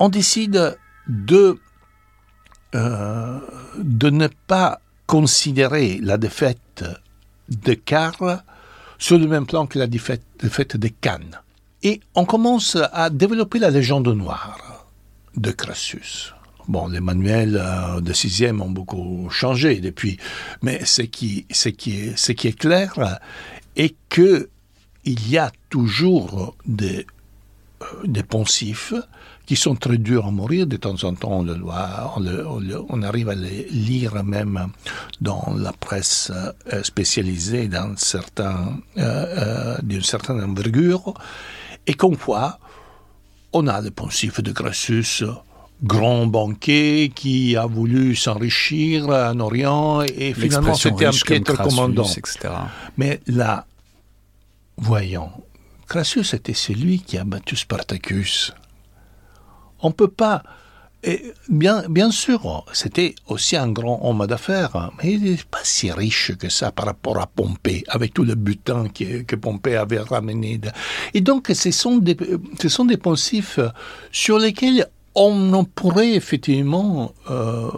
[0.00, 1.58] on décide de,
[2.74, 3.38] euh,
[3.78, 6.84] ne pas considérer la défaite
[7.48, 8.42] de Car
[8.98, 11.40] sur le même plan que la défaite, de Cannes.
[11.82, 14.86] Et on commence à développer la légende noire
[15.36, 16.32] de Crassus.
[16.68, 20.18] Bon, les manuels euh, de sixième ont beaucoup changé depuis,
[20.62, 23.18] mais ce qui, est, ce qui est clair
[24.08, 24.48] que
[25.04, 27.06] il y a toujours des,
[27.82, 28.94] euh, des poncifs
[29.46, 30.66] qui sont très durs à mourir.
[30.66, 31.44] De temps en temps,
[32.88, 34.68] on, arrive à les lire même
[35.20, 36.32] dans la presse
[36.72, 41.14] euh, spécialisée euh, euh, d'une certaine envergure.
[41.86, 42.58] Et comme quoi,
[43.52, 45.22] on a le poncif de Crassus,
[45.82, 52.04] grand banquier qui a voulu s'enrichir en Orient et finalement c'était un piètre commandant.
[52.04, 52.48] Etc.
[52.96, 53.66] Mais là,
[54.76, 55.30] voyons,
[55.86, 58.52] Crassus était celui qui a battu Spartacus.
[59.80, 60.42] On ne peut pas.
[61.02, 65.92] Et bien, bien sûr, c'était aussi un grand homme d'affaires, mais il n'est pas si
[65.92, 70.00] riche que ça par rapport à Pompée, avec tout le butin que, que Pompée avait
[70.00, 70.58] ramené.
[71.14, 72.16] Et donc, ce sont des,
[72.60, 73.60] ce sont des poncifs
[74.10, 77.70] sur lesquels on pourrait effectivement euh,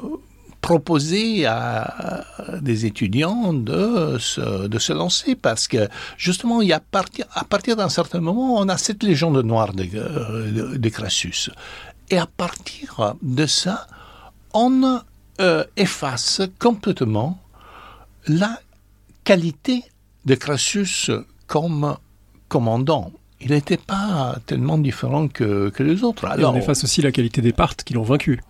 [0.61, 2.25] proposer à
[2.61, 8.69] des étudiants de se, lancer parce que justement, il à partir d'un certain moment, on
[8.69, 11.51] a cette légende noire de, de, de Crassus.
[12.11, 13.87] Et à partir de ça,
[14.53, 15.01] on
[15.41, 17.39] euh, efface complètement
[18.27, 18.61] la
[19.25, 19.85] qualité
[20.25, 21.11] de Crassus
[21.47, 21.97] comme
[22.49, 23.13] commandant.
[23.41, 26.25] Il n'était pas tellement différent que, que les autres.
[26.25, 28.41] Alors, Et on efface aussi la qualité des Parthes qui l'ont vaincu.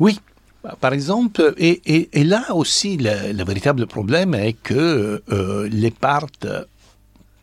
[0.00, 0.18] Oui,
[0.62, 6.46] Bah, par exemple, et, là aussi, le, véritable problème est que euh, les Parthes,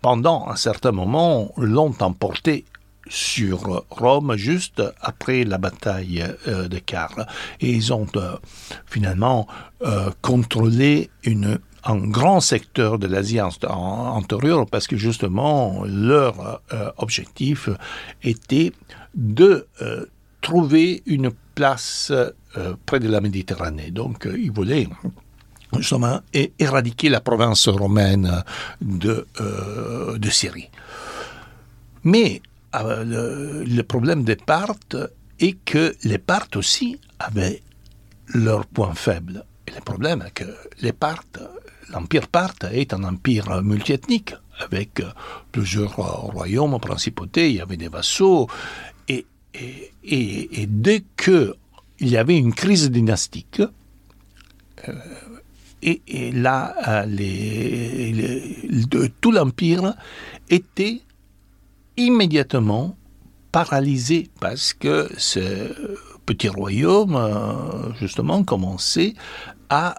[0.01, 2.65] pendant un certain moment, l'ont emporté
[3.09, 7.25] sur Rome juste après la bataille euh, de Carles.
[7.61, 8.35] Et ils ont euh,
[8.85, 9.47] finalement
[10.21, 16.61] contrôlé une, un grand secteur de l'Asie antérieure parce que justement leur
[16.97, 17.69] objectif
[18.23, 18.73] était
[19.15, 19.67] de
[20.41, 22.11] trouver une place
[22.57, 23.91] euh, près de la Méditerranée.
[23.91, 24.87] Donc, euh, il voulait
[25.75, 26.21] justement
[26.59, 28.43] éradiquer la province romaine
[28.81, 30.69] de, euh, de Syrie.
[32.03, 32.41] Mais
[32.73, 34.95] le, problème des Parthes
[35.39, 37.61] est que les Parthes aussi avaient
[38.33, 39.43] leurs points faibles.
[39.67, 41.41] Et le problème est que les Parthes,
[41.89, 45.01] l'empire Parthe est un empire multiethnique avec
[45.51, 48.47] plusieurs royaumes, principautés, il y avait des vassaux.
[49.07, 51.55] Et, et, et, et dès que
[51.99, 53.61] il y avait une crise dynastique.
[54.87, 54.93] Euh,
[55.83, 58.35] et, là, euh, les,
[59.21, 59.93] tout l'Empire
[60.49, 61.01] était
[61.95, 62.97] immédiatement
[63.51, 65.71] paralysé parce que ce
[66.25, 69.13] petit royaume, euh, justement, commençait
[69.69, 69.95] à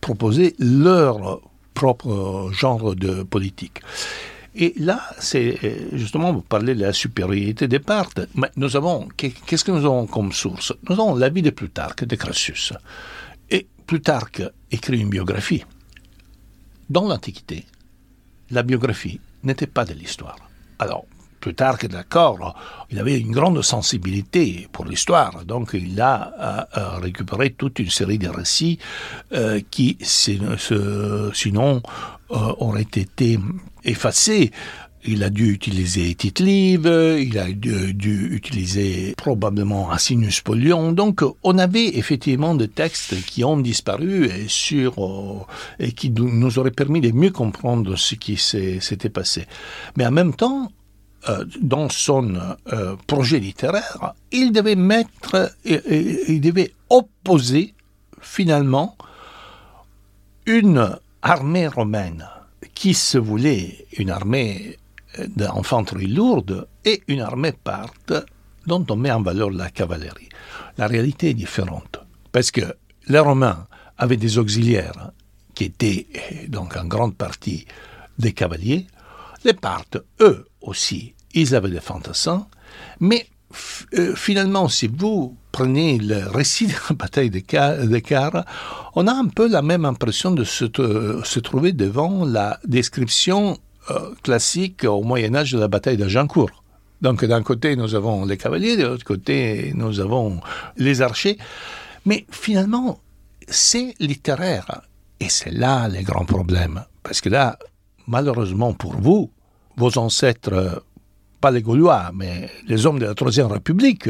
[0.00, 1.40] proposer leur
[1.74, 3.80] propre genre de politique.
[4.54, 8.28] Et là, c'est euh, justement, vous parlez de la supériorité des Parthes.
[8.34, 10.74] Mais nous avons, qu'est-ce que nous avons comme source?
[10.88, 12.74] Nous avons la vie de Plutarque, de Crassus.
[13.50, 15.64] Et Plutarque écrit une biographie.
[16.90, 17.64] Dans l'Antiquité,
[18.50, 20.36] la biographie n'était pas de l'histoire.
[20.78, 21.06] Alors,
[21.42, 22.54] Plutarque, d'accord,
[22.90, 26.68] il avait une grande sensibilité pour l'histoire, donc il a
[27.02, 28.78] récupéré toute une série de récits
[29.32, 31.82] euh, qui, sinon,
[32.30, 33.38] euh, auraient été
[33.84, 34.50] effacés.
[35.04, 40.92] Il a dû utiliser tite il a dû, utiliser probablement Asinius Polion.
[40.92, 45.38] Donc, on avait effectivement des textes qui ont disparu et, euh,
[45.80, 49.46] et qui nous auraient permis de mieux comprendre ce qui s'était passé.
[49.96, 50.70] Mais en même temps,
[51.28, 52.34] euh, dans son
[52.72, 57.74] euh, projet littéraire, il devait mettre, il devait opposer
[58.20, 58.96] finalement
[60.46, 62.26] une armée romaine
[62.74, 64.78] qui se voulait une armée
[65.36, 68.12] d'infanterie lourde et une armée parte
[68.66, 70.28] dont on met en valeur la cavalerie.
[70.78, 72.00] La réalité est différente
[72.32, 72.62] parce que
[73.08, 73.66] les Romains
[73.98, 75.10] avaient des auxiliaires
[75.54, 76.06] qui étaient
[76.48, 77.66] donc en grande partie
[78.18, 78.86] des cavaliers.
[79.44, 82.46] Les Parthes, eux, aussi, ils avaient des fantassins,
[83.00, 83.26] mais
[83.94, 88.44] euh, finalement, si vous prenez le récit de la bataille de, Car,
[88.94, 90.64] on a un peu la même impression de se,
[91.24, 93.58] se trouver devant la description
[93.90, 96.62] euh, classique au Moyen Âge de la bataille d'Agincourt.
[97.00, 100.40] Donc d'un côté, nous avons les cavaliers, de l'autre côté, nous avons
[100.76, 101.36] les archers.
[102.06, 103.00] Mais finalement,
[103.48, 104.82] c'est littéraire.
[105.18, 106.84] Et c'est là les grands problèmes.
[107.02, 107.58] Parce que là,
[108.06, 109.31] malheureusement pour vous,
[109.76, 110.82] vos ancêtres
[111.42, 114.08] pas les Gaulois, mais les hommes de la Troisième République,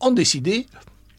[0.00, 0.66] ont décidé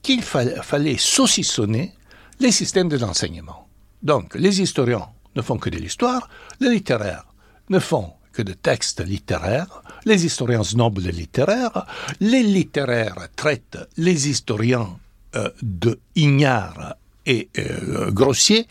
[0.01, 1.93] qu'il fallait saucissonner
[2.39, 3.67] les systèmes de l'enseignement.
[4.03, 7.25] Donc, les historiens ne font que de l'histoire, les littéraires
[7.69, 11.85] ne font que de textes littéraires, les historiens nobles littéraires,
[12.19, 14.99] les littéraires traitent les historiens
[15.35, 16.95] euh, de ignares
[17.25, 18.67] et euh, grossiers,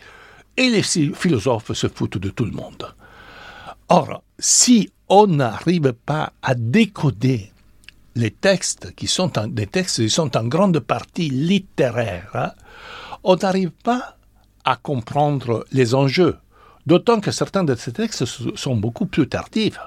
[0.55, 2.95] et les philosophes se foutent de tout le monde.
[3.89, 7.51] Or, si on n'arrive pas à décoder
[8.15, 12.51] les textes qui sont des textes qui sont en grande partie littéraires, hein,
[13.23, 14.17] on n'arrive pas
[14.63, 16.37] à comprendre les enjeux.
[16.85, 19.79] D'autant que certains de ces textes sont beaucoup plus tardifs.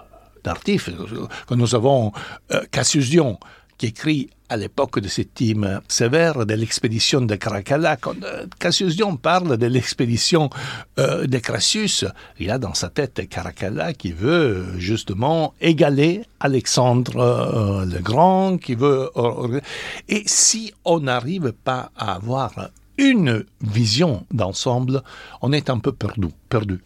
[0.43, 0.91] tardifs.
[1.47, 2.13] Quand nous avons
[2.53, 3.09] euh, Cassius
[3.79, 7.97] qui écrit à l'époque de cette team sévère de l'expédition de Caracalla.
[7.97, 10.51] Quand euh, Cassius Dion parle de l'expédition
[10.99, 12.05] euh, de Crassus,
[12.39, 18.75] il a dans sa tête Caracalla qui veut justement égaler Alexandre euh, le Grand, qui
[18.75, 19.11] veut...
[20.09, 25.03] et si on n'arrive pas à avoir une vision d'ensemble,
[25.41, 26.29] on est un peu perdu.
[26.49, 26.81] perdu.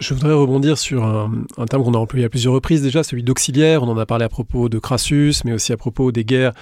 [0.00, 3.82] Je voudrais rebondir sur un, terme qu'on a employé à plusieurs reprises déjà, celui d'auxiliaire.
[3.82, 6.52] On en a parlé à propos de Crassus, mais aussi à propos des guerres,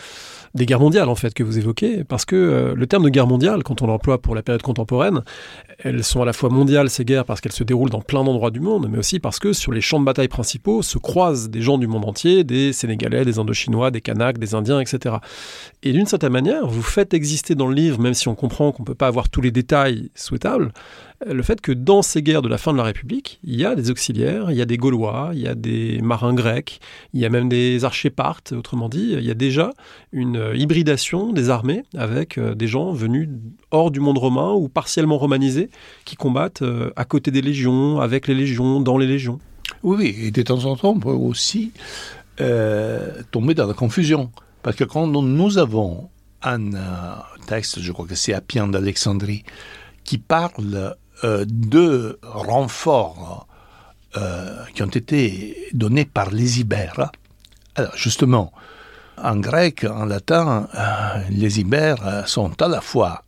[0.54, 3.28] des guerres mondiales en fait que vous évoquez, parce que euh, le terme de guerre
[3.28, 5.22] mondiale, quand on l'emploie pour la période contemporaine,
[5.78, 8.50] elles sont à la fois mondiales ces guerres parce qu'elles se déroulent dans plein d'endroits
[8.50, 11.62] du monde, mais aussi parce que sur les champs de bataille principaux se croisent des
[11.62, 15.16] gens du monde entier, des Sénégalais, des Indochinois, des Kanaks, des Indiens, etc.
[15.82, 18.82] Et d'une certaine manière, vous faites exister dans le livre, même si on comprend qu'on
[18.82, 20.72] ne peut pas avoir tous les détails souhaitables,
[21.26, 23.74] le fait que dans ces guerres de la fin de la République, il y a
[23.74, 26.80] des auxiliaires, il y a des Gaulois, il y a des marins grecs,
[27.12, 29.72] il y a même des archépartes, autrement dit, il y a déjà
[30.12, 33.28] une hybridation des armées avec euh, des gens venus
[33.70, 35.68] hors du monde romain ou partiellement romanisés
[36.06, 39.40] qui combattent euh, à côté des légions, avec les légions, dans les légions.
[39.82, 41.72] Oui, oui, et de temps en temps, on peut aussi
[42.40, 44.30] euh, tomber dans la confusion.
[44.62, 46.08] Parce que quand nous avons
[46.42, 46.60] un
[47.46, 49.44] texte, je crois que c'est Appien d'Alexandrie,
[50.04, 53.46] qui parle euh, de renforts
[54.16, 57.10] euh, qui ont été donnés par les Ibères.
[57.74, 58.52] Alors justement,
[59.18, 63.24] en grec, en latin, euh, les Ibères sont à la fois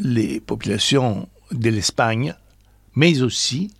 [0.00, 2.36] les populations de l'Espagne,
[2.94, 3.72] mais aussi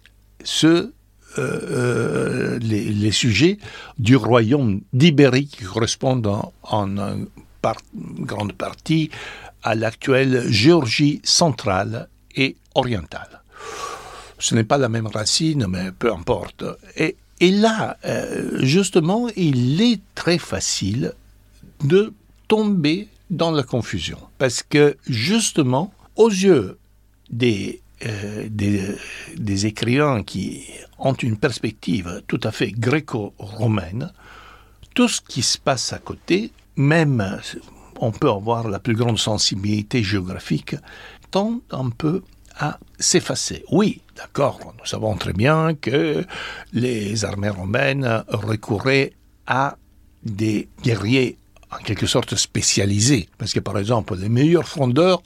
[0.42, 0.92] ceux,
[1.36, 3.58] les, sujets
[4.00, 7.16] du royaume d'Ibérie qui correspondent en, en
[8.18, 9.10] grande partie
[9.62, 12.08] à l'actuelle Géorgie centrale
[12.38, 13.42] et orientale.
[14.38, 16.64] Ce n'est pas la même racine, mais peu importe.
[16.96, 21.12] Et, là, euh, justement, il est très facile
[21.84, 22.14] de
[22.46, 24.18] tomber dans la confusion.
[24.38, 26.78] Parce que, justement, aux yeux
[27.30, 28.82] des, euh, des,
[29.36, 30.64] des, écrivains qui
[30.98, 34.12] ont une perspective tout à fait gréco-romaine,
[34.94, 37.40] tout ce qui se passe à côté, même
[38.00, 40.76] on peut avoir la plus grande sensibilité géographique,
[41.30, 42.22] tend un peu
[42.58, 43.64] à s'effacer.
[43.70, 46.24] Oui, d'accord, nous savons très bien que
[46.72, 49.12] les armées romaines recouraient
[49.46, 49.76] à
[50.24, 51.38] des guerriers
[51.70, 55.22] en quelque sorte spécialisés, parce que par exemple les meilleurs frondeurs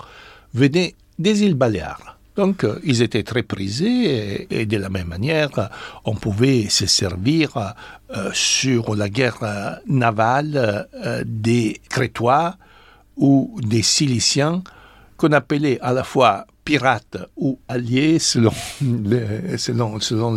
[0.54, 2.18] venaient des îles Baléares.
[2.36, 5.70] Donc euh, ils étaient très prisés et, de la même manière
[6.04, 7.74] on pouvait se servir
[8.16, 12.56] euh, sur la guerre navale euh, des Crétois
[13.16, 14.62] ou des Ciliciens
[15.22, 18.52] qu'on appelait à la fois pirates ou alliés selon,
[18.82, 20.36] le, selon, selon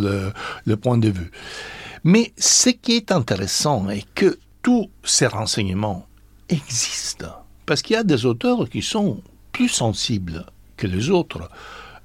[0.64, 1.30] le, point de vue.
[2.04, 6.06] Mais ce qui est intéressant est que tous ces renseignements
[6.48, 9.20] existent, parce qu'il y a des auteurs qui sont
[9.50, 11.50] plus sensibles que les autres.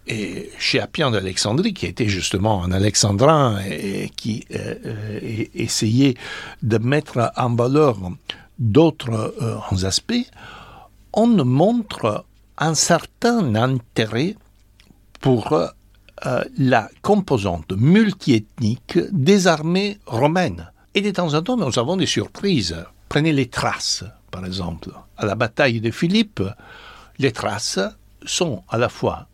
[0.08, 6.16] Et chez Appien d'Alexandrie, qui était justement un alexandrin et, qui euh, euh, essayait
[6.64, 7.98] de mettre en valeur
[8.58, 10.26] d'autres euh, aspects,
[11.14, 12.26] on montre
[12.62, 14.36] un certain intérêt
[15.20, 20.72] pour euh, la composante multiethnique des armées romaines.
[20.94, 22.76] Et de temps en temps, nous avons des surprises.
[23.10, 24.92] Prenez les traces, par exemple.
[25.18, 26.44] À la bataille de Philippe,
[27.18, 27.80] les traces
[28.26, 29.28] sont à la fois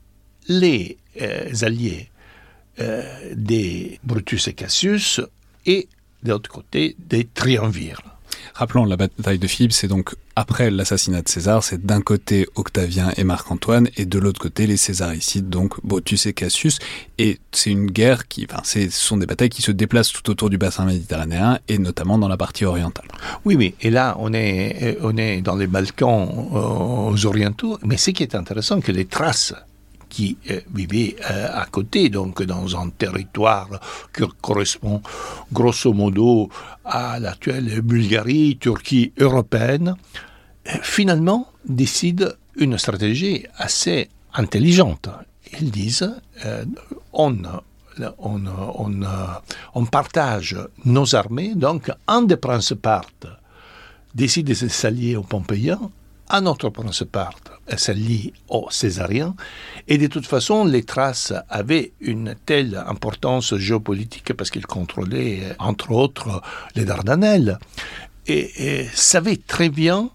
[0.47, 2.09] les euh, alliés
[2.79, 5.19] euh, des Brutus et Cassius
[5.65, 5.89] et,
[6.23, 8.01] de l'autre côté, des triumvirs.
[8.53, 13.11] Rappelons, la bataille de Philippe, c'est donc après l'assassinat de César, c'est d'un côté Octavien
[13.17, 16.79] et Marc-Antoine, et de l'autre côté les Césaricides, donc Brutus et Cassius.
[17.17, 20.49] Et c'est une guerre qui, enfin, ce sont des batailles qui se déplacent tout autour
[20.49, 23.07] du bassin méditerranéen, et notamment dans la partie orientale.
[23.45, 27.97] Oui, oui, et là, on est, on est dans les Balkans euh, aux orientaux, mais
[27.97, 29.53] ce qui est intéressant, que les traces
[30.09, 33.69] qui euh, euh, à côté, donc dans un territoire
[34.15, 35.01] qui correspond
[35.51, 36.49] grosso modo
[36.85, 39.95] à l'actuelle Bulgarie, Turquie européenne,
[40.67, 45.09] euh, finalement décident une stratégie assez intelligente.
[45.59, 46.13] Ils disent
[47.13, 47.37] on,
[48.17, 48.91] on, on,
[49.73, 52.87] on, partage nos armées, donc un des principes
[54.13, 55.91] décide de s'allier aux Pompéiens,
[56.29, 57.29] un autre principal
[57.75, 59.35] s'allie aux Césariens,
[59.87, 65.91] et de toute façon, les Thraces avaient une telle importance géopolitique parce qu'ils contrôlaient, entre
[65.91, 66.41] autres,
[66.75, 67.59] les Dardanelles,
[68.27, 70.09] et, savaient très bien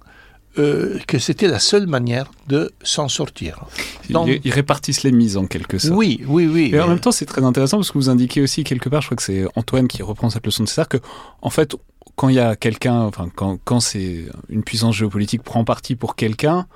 [0.59, 3.65] euh, que c'était la seule manière de s'en sortir.
[4.11, 5.97] ils répartissent les mises en quelque sorte.
[5.97, 6.71] Oui, oui, oui.
[6.75, 9.07] Et en même temps, c'est très intéressant parce que vous indiquez aussi quelque part, je
[9.09, 10.99] crois que c'est Antoine qui reprend cette leçon de César, que
[11.41, 11.75] en fait,
[12.17, 16.17] quand il y a quelqu'un, enfin quand, quand c'est une puissance géopolitique prend parti pour
[16.17, 16.67] quelqu'un,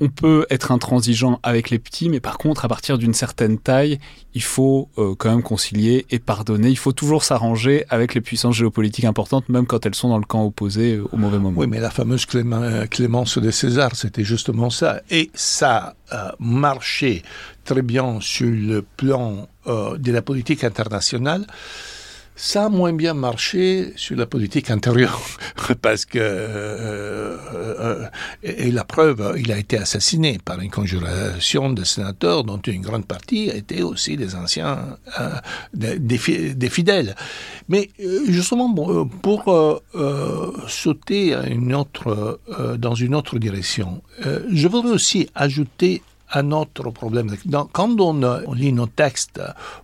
[0.00, 4.00] on peut être intransigeant avec les petits, mais par contre, à partir d'une certaine taille,
[4.34, 6.68] il faut euh, quand même concilier et pardonner.
[6.68, 10.24] Il faut toujours s'arranger avec les puissances géopolitiques importantes, même quand elles sont dans le
[10.24, 11.60] camp opposé euh, au mauvais moment.
[11.60, 15.00] Oui, mais la fameuse euh, clémence de César, c'était justement ça.
[15.10, 17.22] Et ça a marché
[17.64, 21.46] très bien sur le plan de la politique internationale.
[22.36, 25.20] Ça a moins bien marché sur la politique intérieure,
[25.82, 28.06] parce que, euh, euh,
[28.42, 33.06] et la preuve, il a été assassiné par une conjuration de sénateurs dont une grande
[33.06, 37.14] partie étaient aussi des anciens, euh, des, fidèles.
[37.68, 37.90] Mais
[38.28, 38.74] justement,
[39.22, 39.82] pour
[40.66, 41.36] sauter
[42.78, 44.02] dans une autre direction,
[44.50, 46.02] je voudrais aussi ajouter
[46.34, 47.34] un autre problème.
[47.72, 49.40] quand on, lit nos textes,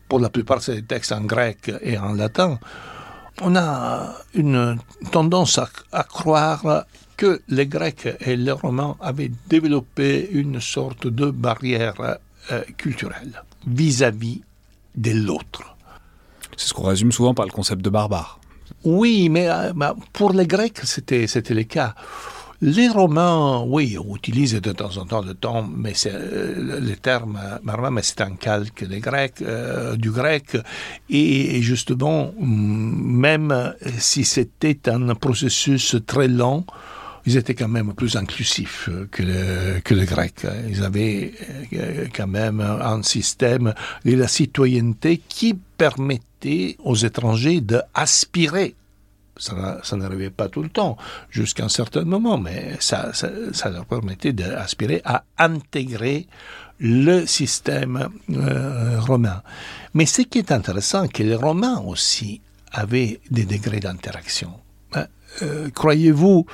[0.09, 2.59] pour la plupart c'est des textes en grec et en latin,
[3.43, 4.79] on a une
[5.13, 5.59] tendance
[5.93, 6.85] à, croire
[7.17, 12.19] que les Grecs et les Romains avaient développé une sorte de barrière
[12.51, 14.43] euh, culturelle vis-à-vis
[14.97, 15.77] de l'autre.
[16.57, 18.41] C'est ce qu'on résume souvent par le concept de barbare.
[18.85, 21.95] Oui, mais, euh, mais pour les Grecs, c'était le cas.
[22.63, 25.35] Les Romains, oui, on utilise de temps en temps le euh,
[27.01, 30.59] terme euh, mais c'est un calque des Grecs, euh, du grec,
[31.09, 36.67] et justement, mm, même si c'était un processus très lent,
[37.25, 40.47] ils étaient quand même plus inclusifs que, que les Grecs.
[40.69, 41.33] Ils avaient
[42.15, 43.73] quand même un système
[44.05, 48.75] de la citoyenneté qui permettait aux étrangers d'aspirer
[49.41, 50.97] ça, n'arrivait pas tout le temps,
[51.31, 53.13] jusqu'à un certain moment, mais ça,
[53.65, 56.27] leur permettait d'aspirer à intégrer
[56.79, 59.43] le système euh, romain.
[59.95, 62.41] Mais ce qui est intéressant, c'est que les Romains aussi
[62.73, 64.53] avaient des degrés d'interaction.
[64.95, 65.07] Hein,
[65.43, 66.47] euh, croyez-vous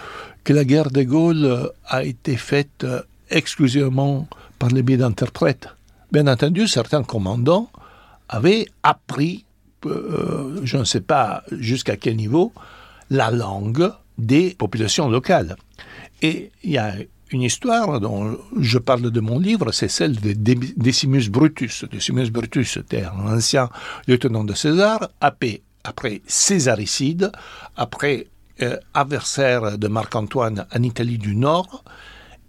[0.42, 4.26] que la guerre de Gaulle a été faite euh, exclusivement
[4.58, 5.68] par les biais d'interprètes?
[6.10, 7.70] Bien entendu, certains commandants
[8.28, 9.45] avaient appris
[9.84, 12.52] euh, je ne sais pas jusqu'à quel niveau,
[13.10, 15.56] la langue des populations locales.
[16.22, 16.94] Et il y a
[17.32, 20.32] une histoire dont je parle de mon livre, c'est celle de
[20.76, 21.84] Decimus Brutus.
[21.90, 23.68] Decimus Brutus était un ancien
[24.06, 27.32] lieutenant de César, après Césaricide,
[27.76, 28.28] après
[28.62, 31.84] euh, adversaire de Marc-Antoine en Italie du Nord,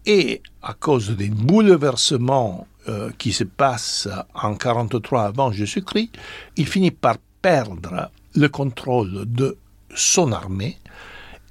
[0.05, 6.11] et à cause des bouleversements euh, qui se passent en 43 avant Jésus-Christ,
[6.55, 9.57] il finit par perdre le contrôle de
[9.95, 10.77] son armée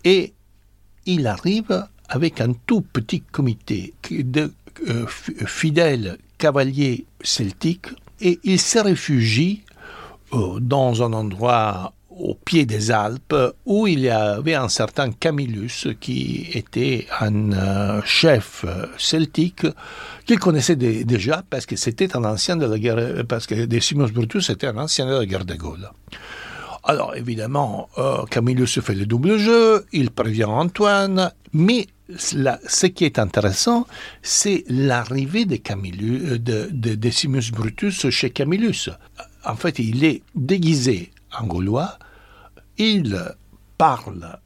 [0.05, 0.32] et
[1.05, 4.53] il arrive avec un tout petit comité de
[4.89, 7.89] euh, fidèles cavaliers celtiques
[8.20, 9.62] et il se réfugie
[10.32, 13.34] euh, dans un endroit au pied des Alpes,
[13.66, 18.64] où il y avait un certain Camillus qui était un euh, chef
[18.96, 19.66] celtique
[20.24, 24.48] qu'il connaissait déjà parce que c'était un ancien de la guerre, parce que Decimus Brutus
[24.50, 25.90] était un ancien de la guerre de Gaulle.
[26.84, 33.18] Alors évidemment, euh, Camillus fait le double jeu, il prévient Antoine, mais ce qui est
[33.18, 33.86] intéressant,
[34.22, 38.90] c'est l'arrivée de, Camillus, de, de Decimus Brutus chez Camillus.
[39.44, 41.98] En fait, il est déguisé en gaulois,
[42.79, 43.35] il
[43.79, 44.39] parle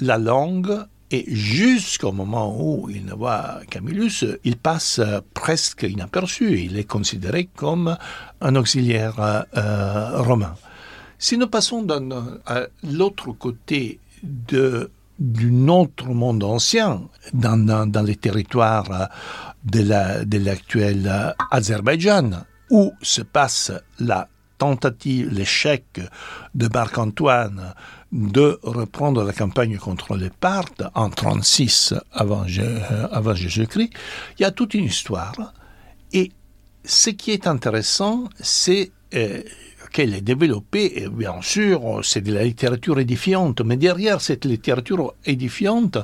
[0.00, 5.00] la langue et jusqu'au moment où il voit Camillus, il passe
[5.34, 6.60] presque inaperçu.
[6.60, 7.96] Il est considéré comme
[8.40, 10.54] un auxiliaire euh, romain.
[11.18, 11.86] Si nous passons
[12.46, 17.56] à l'autre côté d'un autre monde ancien, dans,
[17.86, 19.08] dans, les territoires
[19.64, 24.28] de l'actuel Azerbaïdjan, où se passe la
[24.58, 26.00] tentative, l'échec
[26.54, 27.74] de Marc-Antoine
[28.12, 32.44] de reprendre la campagne contre les Parthes en 36 avant,
[33.10, 33.90] avant Jésus-Christ,
[34.38, 35.52] il y a toute une histoire.
[36.12, 36.32] Et
[36.84, 39.42] ce qui est intéressant, c'est euh,
[39.92, 45.14] qu'elle est développée, et bien sûr, c'est de la littérature édifiante, mais derrière cette littérature
[45.24, 45.98] édifiante,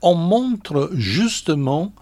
[0.00, 1.92] on montre justement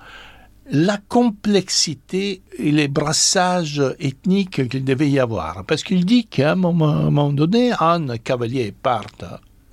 [0.71, 5.65] la complexité et les brassages ethniques qu'il devait y avoir.
[5.65, 9.25] Parce qu'il dit qu'à un moment, donné, un cavalier parte,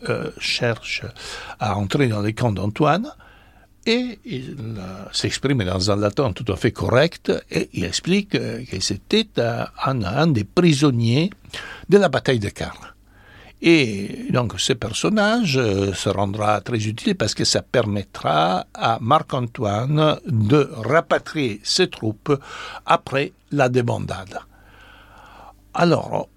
[0.09, 1.03] euh, cherche
[1.59, 3.11] à entrer dans les camps d'Antoine,
[3.87, 8.63] et il euh, s'exprime dans un latin tout à fait correct et il explique euh,
[8.69, 11.29] que c'était un, un, des prisonniers
[11.87, 12.93] de la bataille de Carles.
[13.61, 20.19] Et donc ce personnage euh, se rendra très utile parce que ça permettra à Marc-Antoine
[20.27, 22.39] de rapatrier ses troupes
[22.85, 24.39] après la débandade.
[25.73, 26.29] Alors,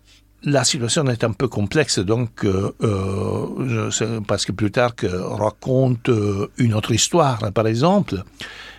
[0.45, 6.11] la situation est un peu complexe, donc euh, euh parce que plus tard que raconte
[6.57, 8.23] une autre histoire, par exemple.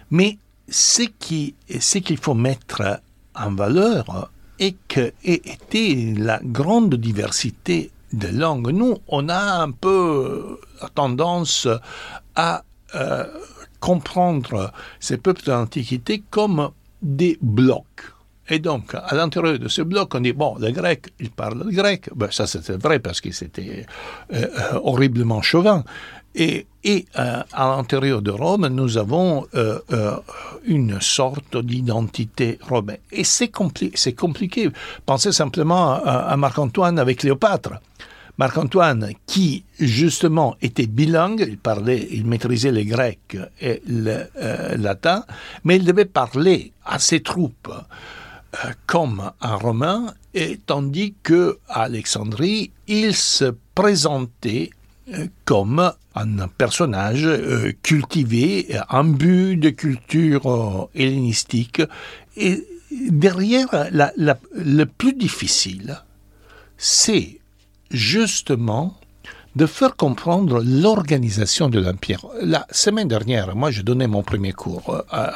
[0.10, 3.02] Mais ce qui, ce qu'il faut mettre
[3.36, 8.72] en valeur est que était la grande diversité de langues.
[8.72, 10.60] Nous, on a un peu
[10.96, 11.68] tendance
[12.36, 12.64] à
[12.96, 13.26] euh,
[13.80, 18.14] comprendre ces peuples de l'Antiquité comme des blocs.
[18.50, 21.72] Et donc, à l'intérieur de ce bloc, on dit, bon, les Grecs, ils parlent le
[21.72, 22.10] grec.
[22.14, 23.86] Ben, ça, c'était vrai parce qu'ils étaient
[24.34, 25.86] euh, euh, horriblement chauvins.
[26.36, 29.48] Et, et euh, à l'intérieur de Rome, nous avons
[30.66, 32.98] une sorte d'identité romaine.
[33.12, 34.70] Et c'est compli compliqué.
[35.06, 37.80] Pensez simplement à, à Marc-Antoine avec Cléopâtre.
[38.38, 45.26] Marc-Antoine, qui justement était bilingue, il parlait, il maîtrisait le grec et le euh, latin,
[45.64, 51.84] mais il devait parler à ses troupes euh, comme un romain, et tandis que à
[51.84, 54.70] Alexandrie, il se présentait
[55.14, 57.28] euh, comme un personnage
[57.84, 61.82] cultivé, imbu de culture hellénistique.
[62.36, 66.02] Et derrière, le plus difficile,
[66.78, 67.41] c'est
[67.92, 68.98] justement
[69.56, 72.26] de faire comprendre l'organisation de l'Empire.
[72.42, 75.34] La semaine dernière, moi, je donnais mon premier cours euh, à,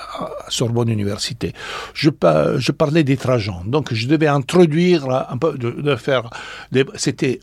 [0.48, 1.54] Sorbonne Université.
[1.94, 6.30] Je, parlais des Trajans, donc je devais introduire un peu, de, faire...
[6.96, 7.40] C'était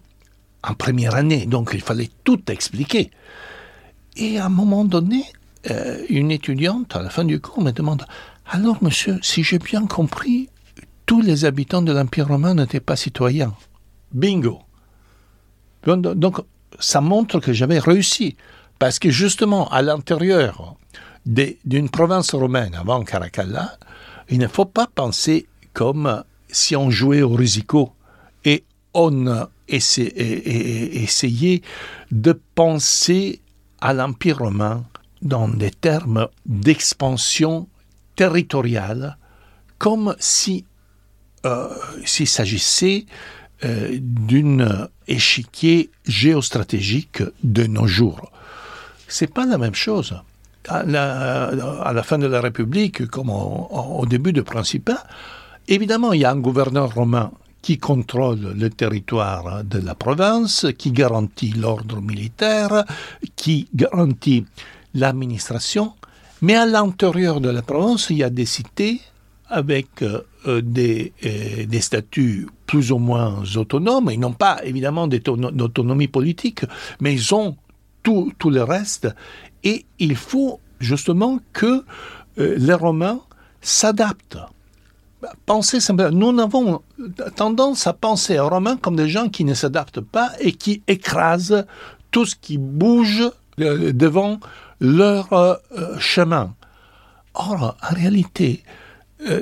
[0.62, 3.10] en première année, donc il fallait tout expliquer.
[4.16, 5.24] Et à un moment donné,
[5.70, 8.06] euh, une étudiante, à la fin du cours, me demande
[8.46, 10.48] Alors, monsieur, si j'ai bien compris,
[11.04, 13.54] tous les habitants de l'Empire romain n'étaient pas citoyens.
[14.12, 14.60] Bingo
[15.86, 16.40] donc,
[16.78, 18.36] ça montre que j'avais réussi.
[18.78, 20.76] Parce que justement, à l'intérieur
[21.24, 23.76] d'une province romaine avant Caracalla,
[24.28, 27.92] il ne faut pas penser comme si on jouait au risico
[28.44, 28.64] et
[28.94, 31.62] on essayait
[32.10, 33.40] de penser
[33.80, 34.84] à l'Empire romain
[35.22, 37.68] dans des termes d'expansion
[38.16, 39.16] territoriale,
[39.78, 40.64] comme si
[41.44, 41.68] euh,
[42.04, 43.06] s'il s'agissait
[43.64, 48.32] euh, d'une échiquier géostratégique de nos jours.
[49.06, 50.16] C'est pas la même chose.
[50.68, 55.06] À la, fin de la République, comme au, début du Principat,
[55.68, 57.30] évidemment, il y a un gouverneur romain
[57.62, 62.84] qui contrôle le territoire de la province, qui garantit l'ordre militaire,
[63.36, 64.44] qui garantit
[64.94, 65.92] l'administration,
[66.40, 69.00] mais à l'intérieur de la province, il y a des cités
[69.52, 74.08] avec euh, euh, des, euh, des, statuts plus ou moins autonomes.
[74.10, 76.64] Ils n'ont pas évidemment d'autonomie politique,
[77.00, 77.56] mais ils ont
[78.02, 79.08] tout, le reste.
[79.62, 81.84] Et il faut justement que
[82.36, 83.20] les Romains
[83.60, 84.38] s'adaptent.
[85.46, 86.82] Pensez simplement, nous avons
[87.36, 91.64] tendance à penser aux Romains comme des gens qui ne s'adaptent pas et qui écrasent
[92.10, 94.40] tout ce qui bouge devant
[94.80, 95.60] leur
[96.00, 96.54] chemin.
[97.34, 98.64] Or, en réalité,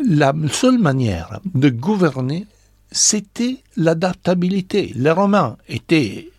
[0.08, 2.46] la seule manière de gouverner,
[2.90, 4.92] c'était l'adaptabilité.
[4.94, 6.30] Les Romains étaient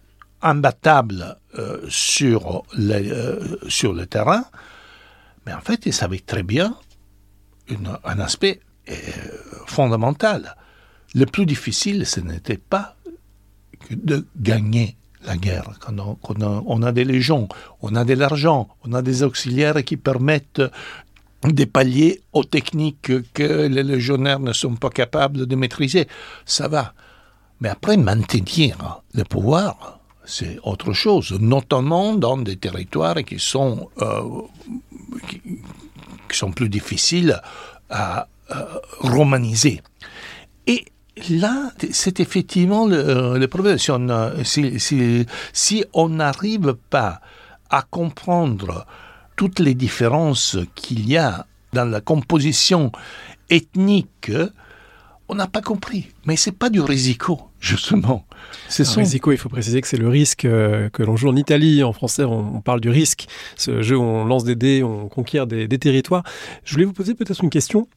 [0.42, 4.44] imbattables euh, sur, euh, sur le terrain,
[5.46, 6.76] mais en fait, ils savaient très bien
[8.04, 8.60] un aspect
[9.66, 10.56] fondamental.
[11.16, 12.96] Le plus difficile, ce n'était pas
[13.90, 15.72] de gagner la guerre.
[15.80, 16.18] Quand on,
[16.66, 17.48] on, a, des légions,
[17.82, 20.62] on a de l'argent, on a des auxiliaires qui permettent
[21.44, 26.08] des paliers aux techniques que les légionnaires ne sont pas capables de maîtriser.
[26.46, 26.94] Ça va.
[27.60, 34.22] Mais après, maintenir le pouvoir, c'est autre chose, notamment dans des territoires qui sont, euh,
[35.28, 35.42] qui,
[36.32, 37.40] sont plus difficiles
[37.90, 38.64] à euh,
[39.00, 39.82] romaniser.
[40.68, 40.86] Et
[41.30, 43.78] là, c'est effectivement le, le problème.
[43.78, 47.22] Si on si, si n'arrive pas
[47.70, 48.86] à comprendre
[49.42, 52.92] toutes les différences qu'il y a dans la composition
[53.50, 54.32] ethnique,
[55.30, 56.10] on n'a pas compris.
[56.28, 58.28] Mais c'est pas du risico, justement.
[58.70, 59.00] C'est son...
[59.00, 61.82] Risico, il faut préciser que c'est le risque euh, que l'on joue en Italie.
[61.82, 63.26] En français, on, parle du risque.
[63.56, 66.22] Ce jeu on lance des dés, on conquiert des, territoires.
[66.64, 67.88] Je voulais vous poser peut-être une question.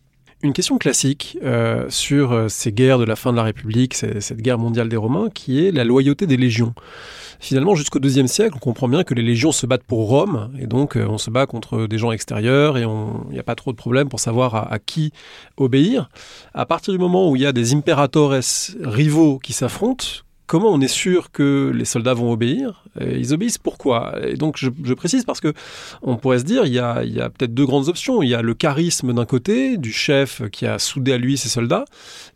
[0.45, 4.43] Une question classique euh, sur euh, ces guerres de la fin de la République, cette
[4.43, 6.75] guerre mondiale des Romains, qui est la loyauté des légions
[7.41, 10.67] finalement, jusqu'au deuxième siècle, on comprend bien que les légions se battent pour Rome, et
[10.67, 13.71] donc euh, on se bat contre des gens extérieurs, et il n'y a pas trop
[13.73, 15.13] de problème pour savoir à, qui
[15.57, 16.09] obéir.
[16.55, 18.35] À partir du moment où il y a des imperatores
[18.81, 22.85] rivaux qui s'affrontent, comment on est sûr que les soldats vont obéir?
[23.01, 24.15] Ils obéissent pourquoi?
[24.25, 25.53] Et donc je, précise parce que
[26.03, 28.23] on pourrait se dire il y a, a peut-être deux grandes options.
[28.23, 31.49] Il y a le charisme d'un côté du chef qui a soudé à lui ses
[31.49, 31.85] soldats,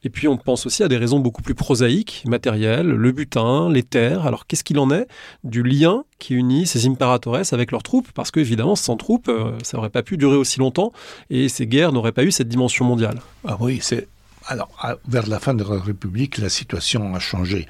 [0.03, 3.83] et puis on pense aussi à des raisons beaucoup plus prosaïques, matérielles, le butin, les
[3.83, 4.27] terres.
[4.27, 5.07] Alors qu'est-ce qu'il en est
[5.45, 8.09] du lien qui unit ces imperatores avec leurs troupes?
[8.13, 10.93] Parce que évidemment sans troupes, euh, ça n'aurait pas pu durer aussi longtemps,
[11.31, 13.21] et ces guerres n'auraient pas eu cette dimension mondiale.
[13.47, 14.09] Ah oui, c'est
[14.49, 14.71] alors,
[15.07, 17.69] vers la fin de la République, la situation a changé.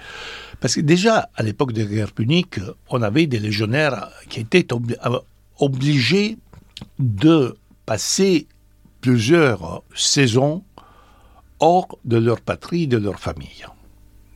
[0.60, 5.18] Parce que déjà, à l'époque des guerres puniques, on avait des légionnaires qui étaient euh,
[5.58, 6.38] obligés
[7.00, 8.46] de passer
[9.00, 10.62] plusieurs saisons
[11.58, 13.66] hors de leur patrie, de leur famille.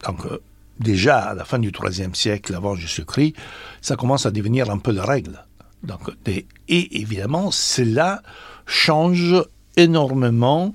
[0.04, 0.42] Donc, euh,
[0.80, 3.36] déjà, à la fin du IIIe siècle, avant Jésus-Christ,
[3.80, 5.44] ça commence à devenir un peu la règle.
[5.84, 6.46] Donc, et
[7.00, 8.22] évidemment, cela
[8.66, 9.36] change
[9.76, 10.74] énormément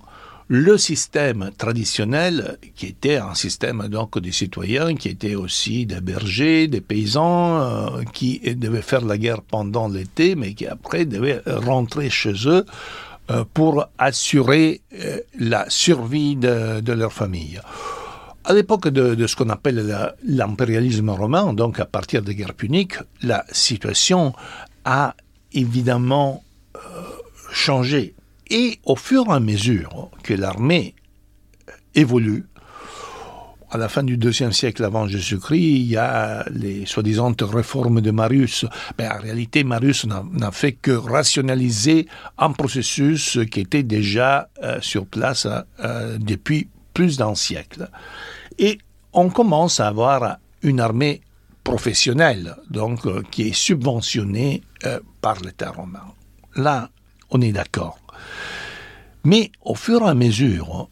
[0.50, 6.68] le système traditionnel, qui était un système donc des citoyens, qui était aussi des bergers,
[6.68, 12.10] des paysans, euh, qui devaient faire la guerre pendant l'été, mais qui après devaient rentrer
[12.10, 12.66] chez eux
[13.30, 17.60] euh, pour assurer euh, la survie de, leur famille.
[18.46, 22.96] À l'époque de, de, ce qu'on appelle l'impérialisme romain, donc à partir des guerres puniques,
[23.22, 24.34] la situation
[24.86, 25.14] a
[25.52, 26.44] évidemment
[27.52, 28.14] changé.
[28.50, 30.96] Et au fur et à mesure que l'armée
[31.96, 32.46] évolue,
[33.70, 38.12] à la fin du deuxième siècle avant Jésus-Christ, il y a les soi-disant réformes de
[38.12, 38.66] Marius.
[38.98, 45.06] Mais en réalité, Marius n'a fait que rationaliser un processus qui était déjà euh, sur
[45.06, 45.48] place
[45.82, 47.90] euh, depuis plus d'un siècle.
[48.58, 48.80] Et
[49.12, 51.22] on commence à avoir une armée
[51.64, 56.14] professionnelle, donc euh, qui est subventionnée euh, par l'État romain.
[56.56, 56.90] Là,
[57.30, 58.00] on est d'accord.
[59.28, 60.88] Mais au fur et à mesure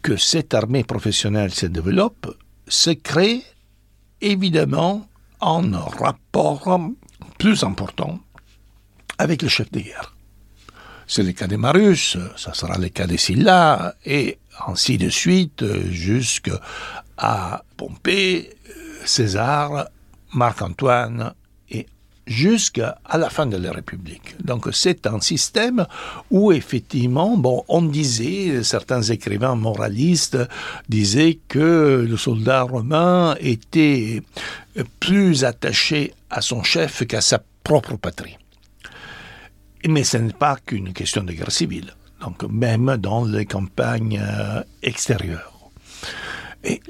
[0.00, 2.34] que cette armée professionnelle se développe,
[2.66, 3.42] se crée
[4.22, 5.06] évidemment
[5.42, 6.80] un rapport
[7.38, 8.20] plus important
[9.18, 10.16] avec le chef de guerre.
[11.06, 15.62] C'est le cas de Marius, ça sera le cas de Sylla, et ainsi de suite,
[15.90, 16.62] jusqu'à
[17.76, 18.56] Pompée,
[19.04, 19.88] César,
[20.32, 21.34] Marc-Antoine
[22.26, 24.34] jusqu'à la fin de la République.
[24.42, 25.86] Donc c'est un système
[26.30, 30.38] où effectivement, bon, on disait, certains écrivains moralistes
[30.88, 34.22] disaient que le soldat romain était
[35.00, 38.36] plus attaché à son chef qu'à sa propre patrie.
[39.86, 44.62] Mais ce n'est pas qu'une question de guerre civile, donc même dans les campagnes euh,
[44.82, 45.53] extérieures.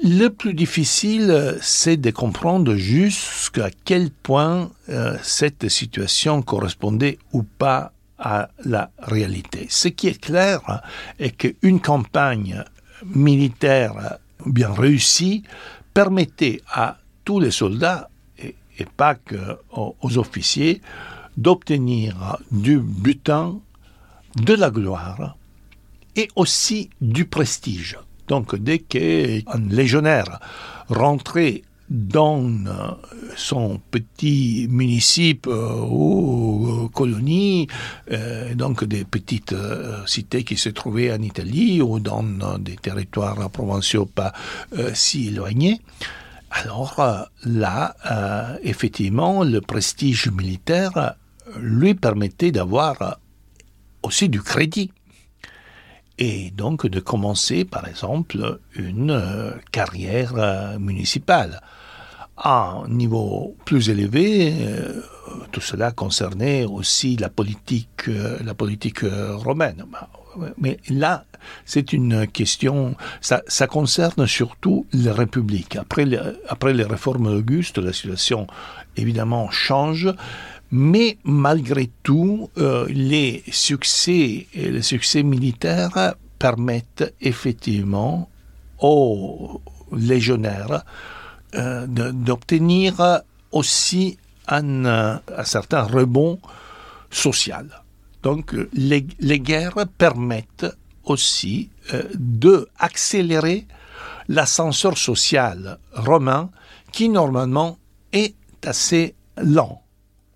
[0.01, 7.91] Le plus difficile, c'est de comprendre jusqu'à quel point euh, cette situation correspondait ou pas
[8.17, 9.67] à la réalité.
[9.69, 10.81] Ce qui est clair
[11.19, 12.63] est qu'une campagne
[13.03, 15.43] militaire bien réussie
[15.93, 18.09] permettait à tous les soldats,
[18.39, 20.81] et, et pas qu'aux aux officiers,
[21.35, 23.59] d'obtenir du butin,
[24.37, 25.35] de la gloire
[26.15, 27.97] et aussi du prestige.
[28.27, 30.39] Donc dès qu'un légionnaire
[30.89, 32.51] rentrait dans
[33.35, 37.67] son petit municipe euh, ou colonie,
[38.11, 42.23] euh, donc des petites euh, cités qui se trouvaient en Italie ou dans
[42.57, 44.33] des territoires provinciaux pas
[44.93, 45.81] si éloignés,
[46.51, 47.95] alors là,
[48.63, 51.15] effectivement, le prestige militaire
[51.59, 53.19] lui permettait d'avoir
[54.03, 54.91] aussi du crédit
[56.17, 61.61] et donc de commencer, par exemple, une euh, carrière euh, municipale.
[62.37, 65.01] À un niveau plus élevé, euh,
[65.51, 68.53] tout cela concernait aussi la politique, la
[69.37, 69.85] romaine.
[70.57, 71.23] Mais là,
[71.63, 75.77] c'est une question, ça, concerne surtout la République.
[75.77, 76.05] Après,
[76.49, 78.47] après les réformes augustes, la situation
[78.97, 80.09] évidemment change,
[80.75, 84.45] mais malgré tout, euh, les succès,
[85.23, 88.29] militaires permettent effectivement
[88.79, 89.61] aux
[89.93, 90.83] légionnaires
[91.55, 93.21] euh, d'obtenir
[93.53, 94.17] aussi
[94.49, 96.39] un, un, certain rebond
[97.09, 97.81] social.
[98.21, 100.65] Donc les, guerres permettent
[101.05, 103.65] aussi euh, d'accélérer
[104.27, 106.49] l'ascenseur social romain
[106.91, 107.77] qui normalement
[108.11, 109.84] est assez lent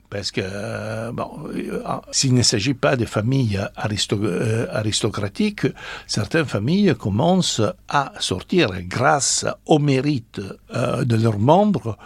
[0.10, 1.82] parce que euh, bon, euh,
[2.12, 5.68] s'il ne s'agit pas de familles euh, aristocratiques,
[6.08, 10.42] certaines familles commencent à sortir grâce au mérite
[10.72, 11.98] de leurs membres,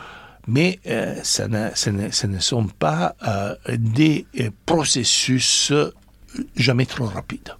[0.47, 0.80] mais
[1.24, 1.70] ce ne,
[2.12, 3.16] ce, ne, sont pas
[3.70, 4.26] des
[4.66, 5.72] processus
[6.56, 7.54] jamais trop rapides.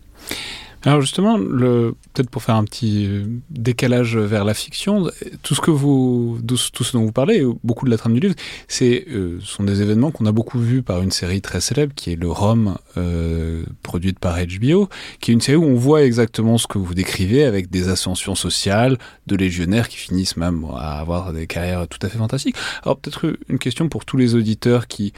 [0.86, 5.10] Alors justement, peut-être pour faire un petit euh, décalage vers la fiction,
[5.42, 8.36] tout ce que vous, tout ce dont vous parlez, beaucoup de la trame du livre,
[8.68, 12.12] c'est euh, sont des événements qu'on a beaucoup vus par une série très célèbre qui
[12.12, 14.90] est le Rome, euh, produite par HBO,
[15.22, 18.36] qui est une série où on voit exactement ce que vous décrivez avec des ascensions
[18.36, 22.58] sociales de légionnaires qui finissent même à avoir des carrières tout à fait fantastiques.
[22.84, 25.14] Alors peut-être une question pour tous les auditeurs qui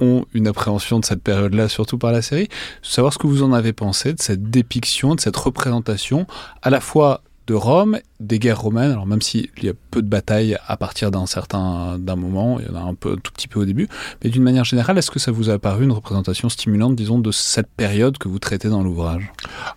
[0.00, 2.48] une appréhension de cette période-là, surtout par la série,
[2.82, 6.26] savoir ce que vous en avez pensé de cette dépiction, de cette représentation,
[6.62, 10.06] à la fois de Rome, des guerres romaines, alors même s'il y a peu de
[10.06, 13.48] batailles à partir d'un certain d'un moment, il y en a un, peu, tout petit
[13.48, 13.88] peu au début,
[14.22, 17.32] mais d'une manière générale, est-ce que ça vous a paru une représentation stimulante, disons, de
[17.32, 19.32] cette période que vous traitez dans l'ouvrage?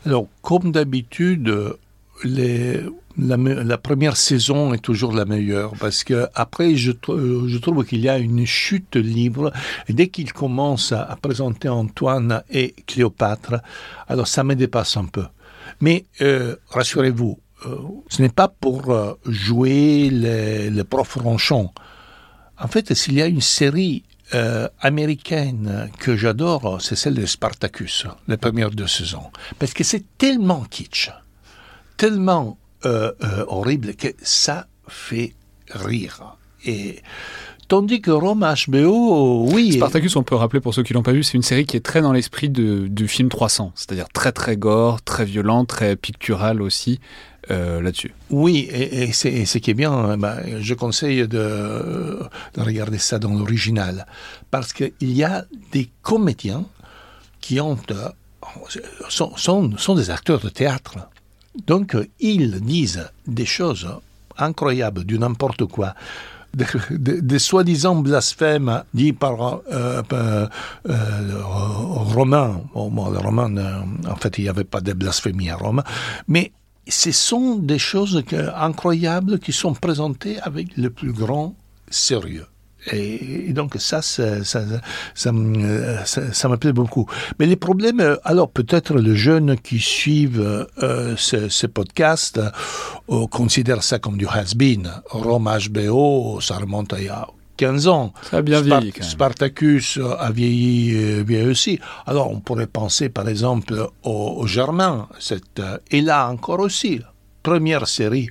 [0.05, 1.51] Alors, comme d'habitude,
[2.24, 8.09] la, première saison est toujours la meilleure parce que après je, je trouve qu'il y
[8.09, 9.51] a une chute libre
[9.88, 13.55] et dès qu'il commence à, présenter Antoine et Cléopâtre
[14.07, 15.26] alors ça me dépasse un peu
[15.82, 17.78] Mais euh, rassurez-vous, euh,
[18.09, 21.71] ce n'est pas pour euh, jouer les, les profs ronchons.
[22.59, 24.03] En fait, s'il y a une série
[24.34, 29.30] euh, américaine que j'adore, c'est celle de Spartacus, les premières deux saisons.
[29.59, 31.11] Parce que c'est tellement kitsch,
[32.03, 35.35] tellement euh, euh, horrible que ça fait
[35.69, 36.35] rire.
[36.65, 37.01] Et
[37.69, 39.71] tandis que Rome HBO, oui.
[39.71, 41.85] Spartacus, on peut rappeler pour ceux qui l'ont pas vu, c'est une série qui est
[41.85, 46.99] très dans l'esprit du film 300, c'est-à-dire très très gore, très violent, très pictural aussi
[47.51, 48.13] euh, là-dessus.
[48.29, 52.19] Oui, et, et c'est ce qui est bien, ben, je conseille de,
[52.55, 54.07] de regarder ça dans l'original,
[54.51, 56.65] parce qu'il y a des comédiens
[57.39, 57.77] qui ont,
[59.07, 60.97] sont, sont, sont des acteurs de théâtre.
[61.67, 63.87] Donc, ils disent des choses
[64.37, 65.93] incroyables, du n'importe quoi.
[66.91, 70.47] Des, soi-disant blasphèmes dits par euh, euh,
[70.87, 72.61] euh, Romain.
[72.75, 75.81] En fait, il n'y avait pas de blasphémie à Rome.
[76.27, 76.51] Mais
[76.87, 78.23] ce sont des choses
[78.55, 81.55] incroyables qui sont présentées avec le plus grand
[81.89, 82.45] sérieux.
[82.91, 84.61] Et, donc ça, ça, ça,
[85.15, 87.07] ça, plaît beaucoup.
[87.39, 92.39] Mais les problèmes, euh, alors peut-être les jeunes qui suivent euh, ce, ce podcast
[93.09, 94.91] euh, considèrent ça comme du has-been.
[95.09, 97.27] Rome HBO, ça remonte à il y a
[97.57, 98.13] 15 ans.
[98.29, 99.09] Ça a bien Spar- vieilli quand même.
[99.09, 101.79] Spartacus a vieilli, vieilli aussi.
[102.05, 105.07] Alors on pourrait penser par exemple aux, aux Germains.
[105.19, 105.61] Cette,
[105.91, 106.99] et là encore aussi,
[107.43, 108.29] première série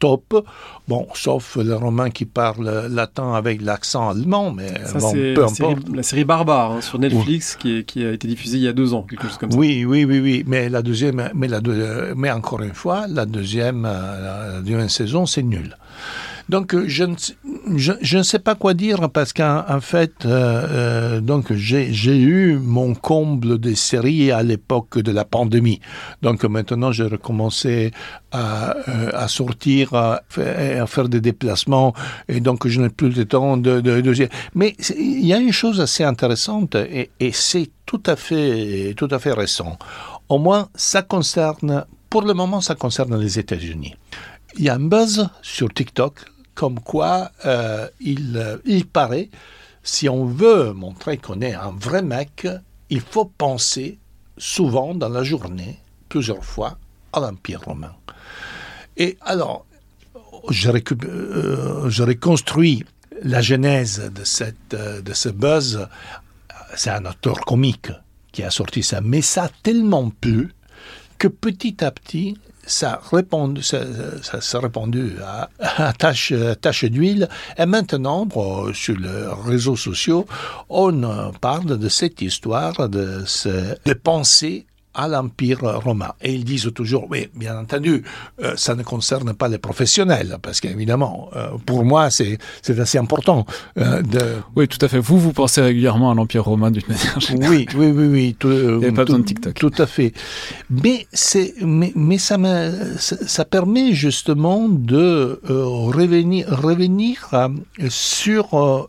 [0.00, 0.44] top.
[0.88, 5.42] Bon, sauf les Romains qui parlent latin avec l'accent allemand, mais Ça, bon, c'est peu
[5.42, 8.64] la série, la série Barbare hein, sur Netflix qui, est- qui a été diffusée il
[8.64, 9.56] y a deux ans, quelque chose comme ça.
[9.56, 10.42] Oui, oui, oui, oui.
[10.48, 14.88] Mais la deuxième, mais, la deux- mais encore une fois, la deuxième, euh, la deuxième
[14.88, 15.76] saison, c'est nul.
[16.50, 17.14] Donc, euh, je ne,
[17.76, 22.58] je, ne sais pas quoi dire parce qu'en en fait, euh, euh, donc j'ai eu
[22.58, 25.80] mon comble des séries à l'époque de la pandémie.
[26.22, 27.92] Donc maintenant, j'ai recommencé
[28.32, 31.94] à, sortir, à, à faire des déplacements,
[32.28, 33.80] et donc je n'ai plus le temps de.
[33.80, 38.16] de, Mais il y a une chose assez intéressante, et, et c'est tout tout à
[38.16, 39.78] fait récent.
[40.28, 43.94] Au moins, ça concerne, pour le moment, ça concerne les États-Unis.
[44.56, 46.24] Il y a un buzz sur TikTok
[46.60, 49.30] comme quoi euh, il, euh, il paraît,
[49.82, 52.46] si on veut montrer qu'on est un vrai mec,
[52.90, 53.98] il faut penser
[54.36, 55.78] souvent dans la journée,
[56.10, 56.76] plusieurs fois,
[57.14, 57.94] à l'Empire romain.
[58.98, 59.64] Et alors,
[60.50, 62.84] je, récup- euh, je reconstruis
[63.22, 64.12] la genèse
[64.74, 65.88] euh, de ce buzz.
[66.76, 67.90] C'est un auteur comique
[68.32, 70.52] qui a sorti ça, mais ça a tellement plu
[71.16, 72.36] que petit à petit,
[72.66, 73.80] ça a répondu, ça,
[74.22, 74.60] ça, ça
[75.24, 77.28] à, à tâche, tâche d'huile.
[77.58, 78.28] Et maintenant,
[78.72, 80.26] sur les réseaux sociaux,
[80.68, 83.24] on parle de cette histoire de,
[83.84, 86.12] de penser à l'Empire romain.
[86.20, 88.02] Et ils disent toujours, oui, bien entendu,
[88.42, 93.46] euh, ça ne concerne pas les professionnels, parce qu'évidemment, euh, pour moi, c'est assez important
[93.78, 94.20] euh, de...
[94.56, 94.98] Oui, tout à fait.
[94.98, 97.50] Vous, vous pensez régulièrement à l'Empire romain d'une manière générale.
[97.56, 98.36] Oui, oui, oui, oui.
[98.38, 99.54] Tout, Il n'y avait pas tout- besoin de TikTok.
[99.54, 100.12] Tout à fait.
[100.70, 101.06] Mais,
[101.62, 107.30] mais, mais ça, me, ça, permet justement de revenir, revenir
[107.88, 108.88] sur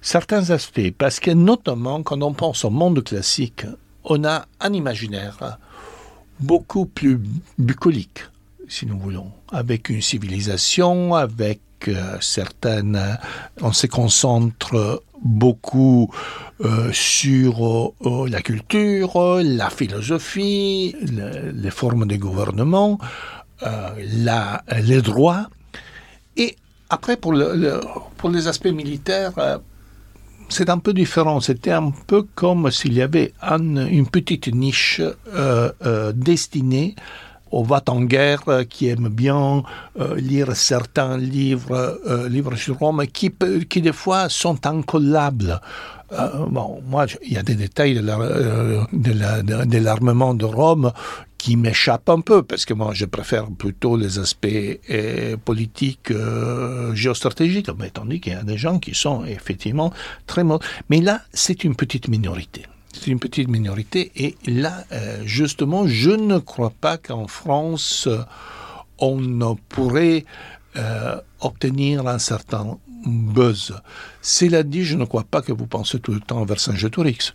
[0.00, 0.92] certains aspects.
[0.96, 3.66] Parce que notamment, quand on pense au monde classique,
[4.10, 5.58] on a un imaginaire
[6.40, 7.18] beaucoup plus
[7.58, 8.20] bucolique,
[8.68, 12.96] si nous voulons, avec une civilisation, avec euh, certaines...
[12.96, 13.14] euh,
[13.62, 16.10] on se concentre beaucoup
[16.64, 17.92] euh, sur
[18.28, 22.98] la culture, la philosophie, le- les formes de gouvernement,
[24.18, 25.48] les droits.
[26.36, 26.56] Et
[26.88, 27.80] après, pour, le- le-
[28.16, 29.32] pour les aspects militaires,
[30.50, 31.40] c'est un peu différent.
[31.40, 36.94] C'était un peu comme s'il y avait un- une petite niche euh, euh, destinée
[37.50, 39.62] aux va-t-en-guerre euh, qui aiment bien
[40.16, 41.98] lire certains livres,
[42.28, 43.30] livres sur Rome qui,
[43.80, 45.60] des fois sont incollables.
[46.48, 50.92] Bon, moi, il y a des détails de l'armement de Rome
[51.40, 54.46] qui m'échappent un peu, parce que moi, je préfère plutôt les aspects
[54.90, 59.90] euh, politiques, euh, géostratégiques, mais tandis qu'il y a des gens qui sont effectivement
[60.26, 60.44] très.
[60.90, 62.66] Mais là, c'est une petite minorité.
[62.92, 68.06] C'est une petite minorité, et là, euh, justement, je ne crois pas qu'en France,
[68.98, 70.26] on pourrait
[71.40, 72.76] obtenir un certain
[73.06, 73.74] buzz.
[74.20, 77.32] Cela dit, je ne crois pas que vous pensez tout le temps à Vercingétorix.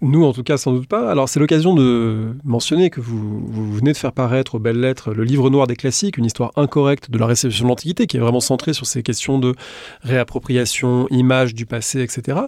[0.00, 1.10] Nous, en tout cas, sans doute pas.
[1.10, 5.24] Alors, c'est l'occasion de mentionner que vous, venez de faire paraître aux belles lettres le
[5.24, 8.40] livre noir des classiques, une histoire incorrecte de la réception de l'Antiquité, qui est vraiment
[8.40, 9.54] centrée sur ces questions de
[10.02, 12.40] réappropriation, image du passé, etc.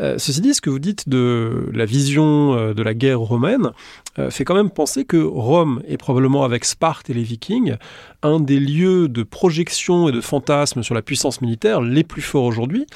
[0.00, 3.70] Euh, ceci dit, ce que vous dites de la vision euh, de la guerre romaine
[4.18, 7.76] euh, fait quand même penser que Rome est probablement, avec Sparte et les Vikings,
[8.22, 12.44] un des lieux de projection et de fantasme sur la puissance militaire les plus forts
[12.44, 12.86] aujourd'hui,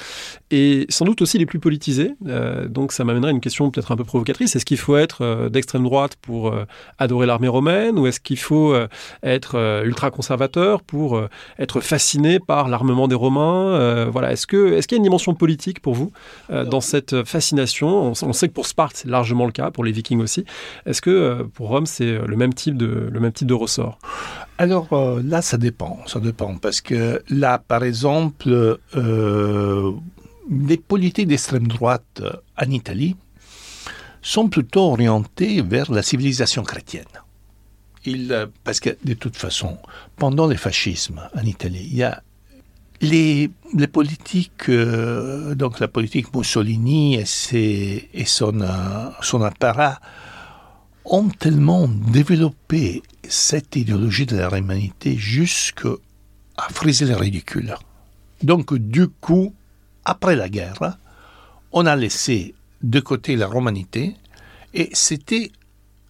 [0.51, 2.11] et sans doute aussi les plus politisés.
[2.69, 4.55] donc, ça m'amènerait à une question peut-être un peu provocatrice.
[4.55, 6.65] Est-ce qu'il faut être euh, d'extrême droite pour euh,
[6.97, 8.87] adorer l'armée romaine ou est-ce qu'il faut euh,
[9.23, 11.21] être ultra-conservateur pour
[11.59, 14.31] être fasciné par l'armement des Romains Voilà.
[14.31, 16.11] Est-ce que est-ce qu'il y a une dimension politique pour vous
[16.49, 18.13] dans cette fascination?
[18.21, 20.45] On, sait que pour Sparte c'est largement le cas, pour les Vikings aussi.
[20.85, 23.99] Est-ce que pour Rome c'est le même type de le même type de ressort?
[24.57, 24.87] Alors
[25.23, 28.79] là, ça dépend, ça dépend, parce que là, par exemple,
[30.49, 32.21] les politiques d'extrême droite
[32.57, 33.15] en Italie
[34.25, 37.05] sont plutôt orientés vers la civilisation chrétienne.
[38.63, 39.77] Parce que de toute façon,
[40.17, 42.23] pendant le fascisme en Italie, il y a
[43.01, 43.51] les,
[43.91, 49.99] politiques, euh, donc la politique Mussolini et son, euh, son apparat
[51.03, 55.89] ont tellement développé cette idéologie de la humanité jusqu'à
[56.71, 57.75] friser le ridicule.
[58.41, 59.53] Donc du coup,
[60.03, 60.97] après la guerre,
[61.71, 62.55] on a laissé
[62.85, 64.15] de côté la romanité,
[64.73, 65.51] et c'était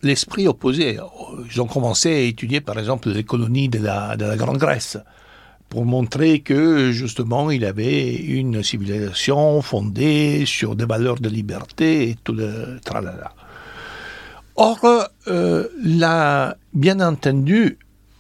[0.03, 0.97] l'esprit opposé.
[1.51, 4.97] Ils ont commencé à étudier, par exemple, les colonies de la, de la Grande Grèce,
[5.69, 12.15] pour montrer que, justement, il avait une civilisation fondée sur des valeurs de liberté et
[12.23, 13.33] tout le tralala.
[14.57, 14.79] Or,
[15.27, 17.77] euh, bien entendu,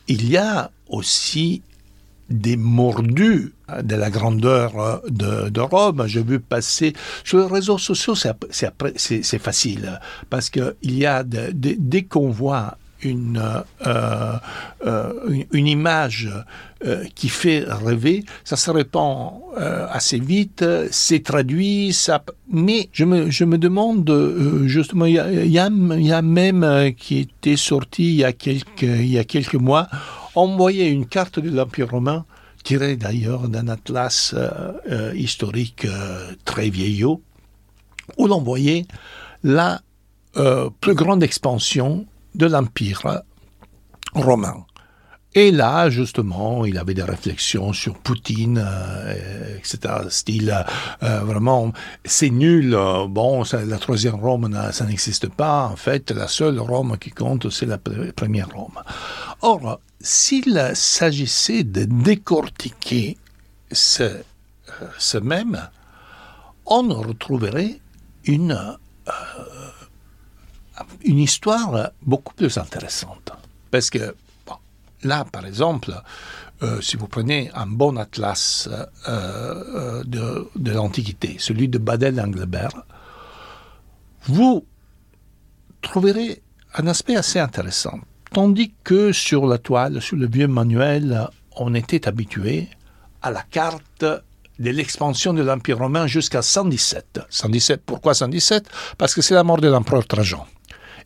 [0.07, 1.61] il y a aussi
[2.29, 6.03] des mordus de la grandeur euh, de, Rome.
[6.07, 9.99] J'ai vu passer sur les réseaux sociaux, c'est facile
[10.29, 13.43] parce que il y a dès qu'on voit une,
[13.85, 14.33] euh,
[14.85, 15.13] euh,
[15.51, 16.29] une, image
[17.13, 21.95] qui fait rêver, ça se répand assez vite, c'est traduit,
[22.51, 28.03] mais je me, je me demande, justement, il y, y a même qui était sorti
[28.03, 29.87] il y a quelques, il y a quelques mois,
[30.35, 32.25] on voyait une carte de l'Empire romain
[32.65, 37.21] tiré d'ailleurs d'un atlas euh, euh, historique euh, très vieillot,
[38.17, 38.85] où l'on voyait
[39.43, 39.81] la
[40.81, 43.21] plus grande expansion de l'Empire
[44.13, 44.65] romain.
[45.37, 48.65] Et là, justement, il avait des réflexions sur Poutine,
[49.57, 49.95] etc.
[50.09, 50.65] Style,
[51.01, 51.73] vraiment,
[52.05, 52.71] c'est nul.
[53.09, 55.67] bon, la troisième Rome, ça n'existe pas.
[55.67, 58.79] En fait, la seule Rome qui compte, c'est la première Rome.
[59.41, 63.17] Or, s'il s'agissait de décortiquer
[63.71, 64.21] ce, euh,
[64.97, 65.69] ce, même,
[66.65, 67.79] on retrouverait
[68.25, 68.51] une,
[69.07, 69.11] euh,
[71.03, 73.31] une histoire beaucoup plus intéressante.
[73.71, 74.15] Parce que
[75.05, 75.93] là, par exemple,
[76.63, 78.69] euh, si vous prenez un bon atlas
[79.07, 82.85] de, de l'Antiquité, celui de Badel-Englebert,
[84.25, 84.65] vous
[85.81, 86.41] trouverez
[86.75, 87.99] un aspect assez intéressant.
[88.31, 92.67] Tandis que sur la toile, sur le vieux manuel, on était habitué
[93.21, 97.21] à la carte de l'expansion de l'Empire romain jusqu'à 117.
[97.29, 100.45] 117, pourquoi 117 Parce que c'est la mort de l'empereur Trajan.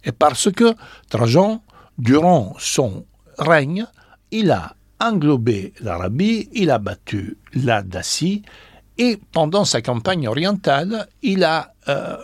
[0.03, 0.73] Et parce que
[1.09, 1.61] Trajan,
[1.97, 3.05] durant son
[3.39, 3.87] règne,
[4.31, 8.43] il a englobé l'Arabie, il a battu la Dacie,
[8.97, 12.17] et pendant sa campagne orientale, il a euh,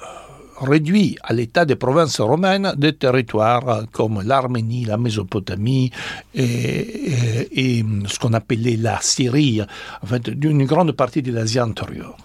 [0.59, 5.91] réduit à l'état des provinces romaines des territoires comme l'Arménie, la Mésopotamie
[6.33, 12.17] et, ce qu'on appelait la Syrie, en fait, d'une grande partie de l'Asie antérieure.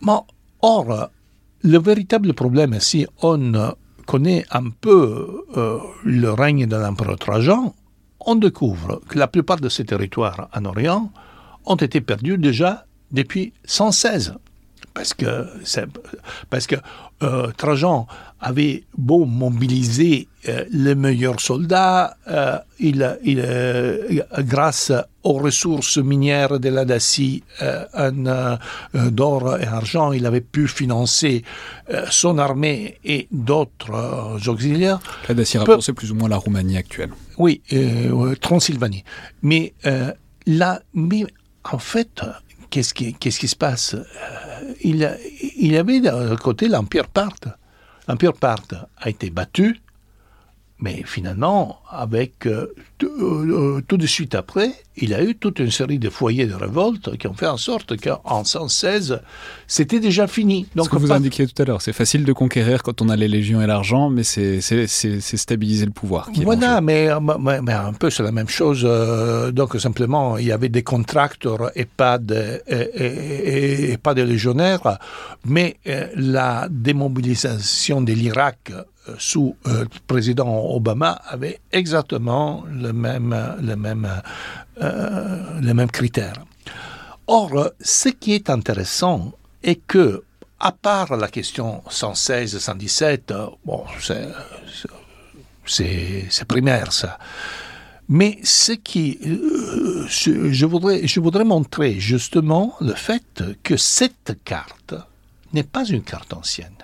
[0.00, 0.12] Mais,
[0.62, 1.10] or,
[1.62, 3.74] le véritable problème, si on
[4.06, 7.74] connaît un peu euh, le règne de l'empereur Trajan,
[8.20, 11.10] on découvre que la plupart de ces territoires en Orient
[11.66, 14.34] ont été perdus déjà depuis 116
[14.94, 15.46] parce que,
[16.50, 16.76] parce que
[17.22, 18.06] euh, Trajan
[18.40, 24.92] avait beau mobiliser euh, les meilleurs soldats, euh, il, il grâce
[25.24, 27.42] aux ressources minières de la Dacie
[28.12, 31.42] d'or et argent, il avait pu financer
[32.10, 35.00] son armée et d'autres auxiliaires.
[35.28, 37.10] La Dacie c'est plus ou moins la Roumanie actuelle.
[37.38, 37.62] Oui,
[38.40, 39.04] Transylvanie.
[39.40, 39.72] Mais
[40.46, 41.24] là, mais
[41.64, 42.20] en fait,
[42.68, 43.96] qu'est-ce qui, qu'est-ce qui se passe
[44.84, 47.48] il, y avait d'un côté l'Empire parthe.
[48.06, 49.80] L'Empire parthe a été battu,
[50.80, 52.66] Mais finalement, avec euh,
[53.02, 56.54] euh, tout de suite après, il y a eu toute une série de foyers de
[56.54, 59.20] révolte qui ont fait en sorte qu'en 116,
[59.68, 60.66] c'était déjà fini.
[60.74, 63.14] Donc, Ce que vous indiquiez tout à l'heure, c'est facile de conquérir quand on a
[63.14, 66.28] les légions et l'argent, mais c'est stabiliser le pouvoir.
[66.42, 67.08] voilà, mais,
[67.40, 68.82] mais, un peu c'est la même chose.
[68.84, 74.98] Euh, donc simplement, il y avait des contracteurs et pas de, et, pas de légionnaires,
[75.44, 75.76] mais
[76.16, 78.72] la démobilisation de l'Irak
[79.18, 84.08] sous le euh, président Obama avait exactement le même, le même,
[84.80, 86.44] euh, les mêmes critères.
[87.26, 89.32] Or, ce qui est intéressant
[89.62, 90.24] est que,
[90.60, 93.84] à part la question 116-117, bon,
[95.66, 97.18] c'est primaire ça.
[98.08, 104.94] Mais ce qui, euh, je, voudrais, je voudrais montrer justement le fait que cette carte
[105.54, 106.76] n'est pas une carte ancienne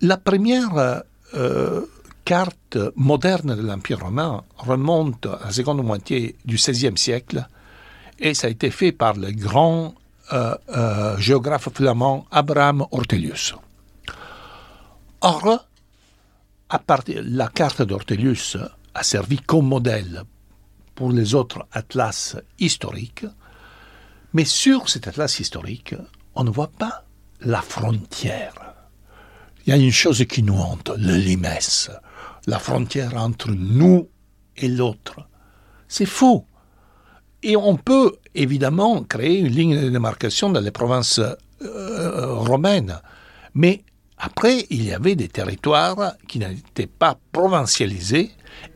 [0.00, 1.02] la première
[1.34, 1.80] euh,
[2.24, 7.46] carte moderne de l'Empire romain remonte à la seconde moitié du XVIe siècle
[8.18, 9.94] et ça a été fait par le grand
[10.32, 13.54] euh, géographe flamand Abraham Ortelius.
[15.20, 15.66] Or,
[16.70, 18.56] la carte d'Ortelius
[18.94, 20.22] a servi comme modèle
[20.94, 23.26] pour les autres atlas historiques,
[24.32, 25.94] mais sur cet atlas historique,
[26.34, 27.04] on ne voit pas
[27.44, 28.54] la frontière.
[29.66, 31.90] Il y a une chose qui nous hante, le limès,
[32.46, 34.08] la frontière entre nous
[34.56, 35.28] et l'autre.
[35.88, 36.46] C'est faux.
[37.42, 41.20] Et on peut évidemment créer une ligne de démarcation dans les provinces
[41.62, 42.98] euh, romaines.
[43.54, 43.84] Mais
[44.18, 48.30] après, il y avait des territoires qui n'étaient pas provincialisés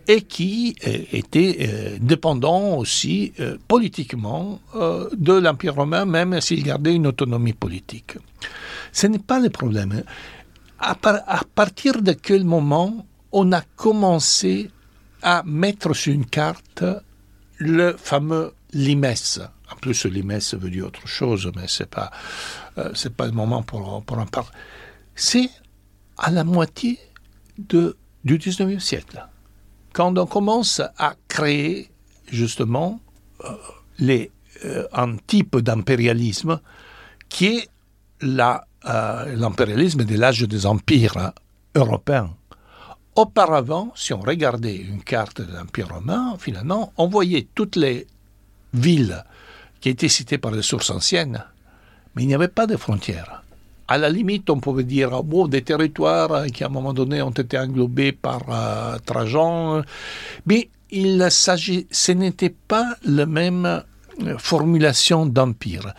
[0.07, 3.33] et qui euh, étaient euh, dépendants aussi
[3.67, 8.17] politiquement de l'Empire romain, même s'il gardait une autonomie politique.
[8.93, 10.03] Ce n'est pas le problème.
[10.81, 14.71] À, partir de quel moment on a commencé
[15.23, 16.85] à mettre sur une carte
[17.59, 19.41] le fameux limès
[19.73, 22.11] En plus, limès veut dire autre chose, mais ce n'est pas,
[22.79, 24.51] euh, pas le moment pour, pour en parler.
[25.17, 25.51] C'est
[26.17, 26.99] à la moitié
[27.59, 29.27] du 19e siècle,
[29.99, 31.91] quand on commence à créer
[32.31, 33.01] justement
[33.45, 34.27] euh,
[34.65, 36.61] euh, un type d'impérialisme
[37.29, 37.69] qui est
[38.21, 41.33] la l'impérialisme de l'âge des empires
[41.75, 42.31] européens.
[43.17, 48.07] Auparavant, si on regardait une carte de l'Empire romain, finalement, on voyait toutes les
[48.73, 49.25] villes
[49.81, 51.45] qui étaient citées par les sources anciennes,
[52.15, 53.43] mais il n'y avait pas de frontières.
[53.89, 57.31] À la limite, on pouvait dire bon, des territoires qui, à un moment donné, ont
[57.31, 59.83] été englobés par euh, Trajan,
[60.47, 63.65] mais il ce n'était pas la même
[64.23, 65.95] euh, formulation d'empire.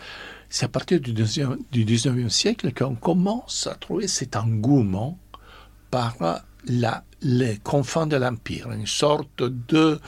[0.48, 5.16] C'est à partir du 19e siècle qu'on commence à trouver cet engouement
[5.90, 6.16] par
[6.66, 10.00] la, les confins de l'Empire, une sorte de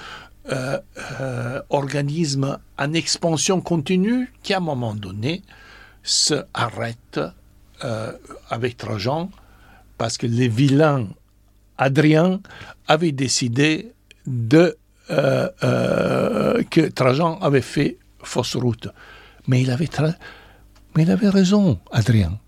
[0.51, 0.79] euh,
[1.21, 5.43] euh, organisme en expansion continue qui, à un moment donné,
[6.03, 7.21] se arrête
[7.85, 8.13] euh,
[8.51, 9.31] avec Trajan
[9.99, 11.09] parce que les vilains
[11.79, 12.41] Adrien
[12.87, 13.93] avaient décidé
[14.27, 14.77] de,
[15.09, 18.89] que Trajan avait fait fausse route.
[19.47, 19.89] Mais il avait,
[20.97, 22.39] mais il avait raison, Adrien.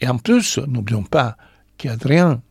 [0.00, 1.36] Et en plus, n'oublions pas
[1.76, 2.42] qu'Adrien,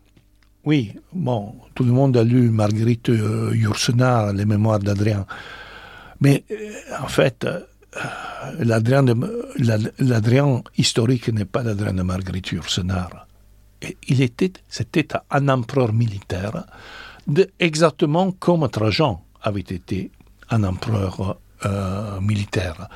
[0.66, 5.26] oui, bon, tout le monde a lu Marguerite euh, Yourcenar, les mémoires d'Adrien.
[6.22, 6.56] Mais euh,
[7.02, 7.48] en fait,
[7.96, 8.64] euh,
[10.00, 13.28] l'Adrien historique n'est pas l'Adrien de Marguerite Yourcenar.
[14.08, 16.66] il était, c'était un empereur militaire,
[17.60, 20.12] exactement comme Trajan avait été
[20.50, 21.38] un empereur
[22.22, 22.88] militaire.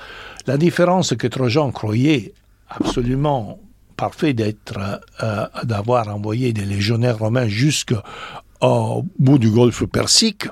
[0.47, 2.33] La différence que Trojan croyait
[2.69, 3.59] absolument
[3.95, 10.47] parfait d'être, euh, d'avoir envoyé des légionnaires romains jusqu'au bout du golfe Persique,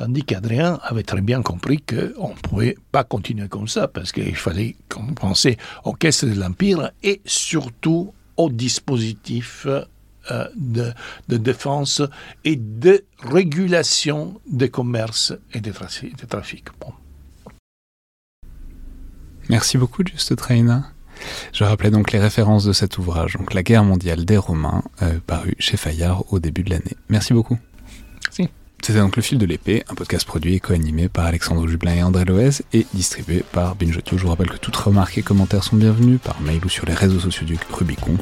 [0.00, 4.34] tandis qu'Adrien avait très bien compris qu'on ne pouvait pas continuer comme ça, parce qu'il
[4.34, 4.74] fallait
[5.14, 12.00] penser aux caisses de l'Empire et surtout au dispositif euh, de, défense
[12.44, 16.68] et de régulation des commerces et des, trafics.
[19.50, 20.84] Merci beaucoup, Juste Train.
[21.52, 25.18] Je rappelais donc les références de cet ouvrage, donc La guerre mondiale des Romains, euh,
[25.26, 26.96] paru chez Fayard au début de l'année.
[27.10, 27.58] Merci beaucoup.
[28.82, 32.02] C'était donc Le Fil de l'Épée, un podcast produit et co-animé par Alexandre Jublin et
[32.02, 35.76] André Loez et distribué par Binge Je vous rappelle que toutes remarques et commentaires sont
[35.76, 38.16] bienvenus par mail ou sur les réseaux sociaux du Rubicon,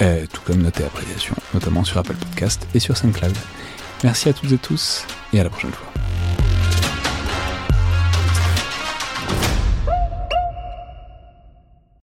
[0.00, 3.34] euh, tout comme noter appréciation, notamment sur Apple Podcast et sur SoundCloud.
[4.04, 5.91] Merci à toutes et tous et à la prochaine fois.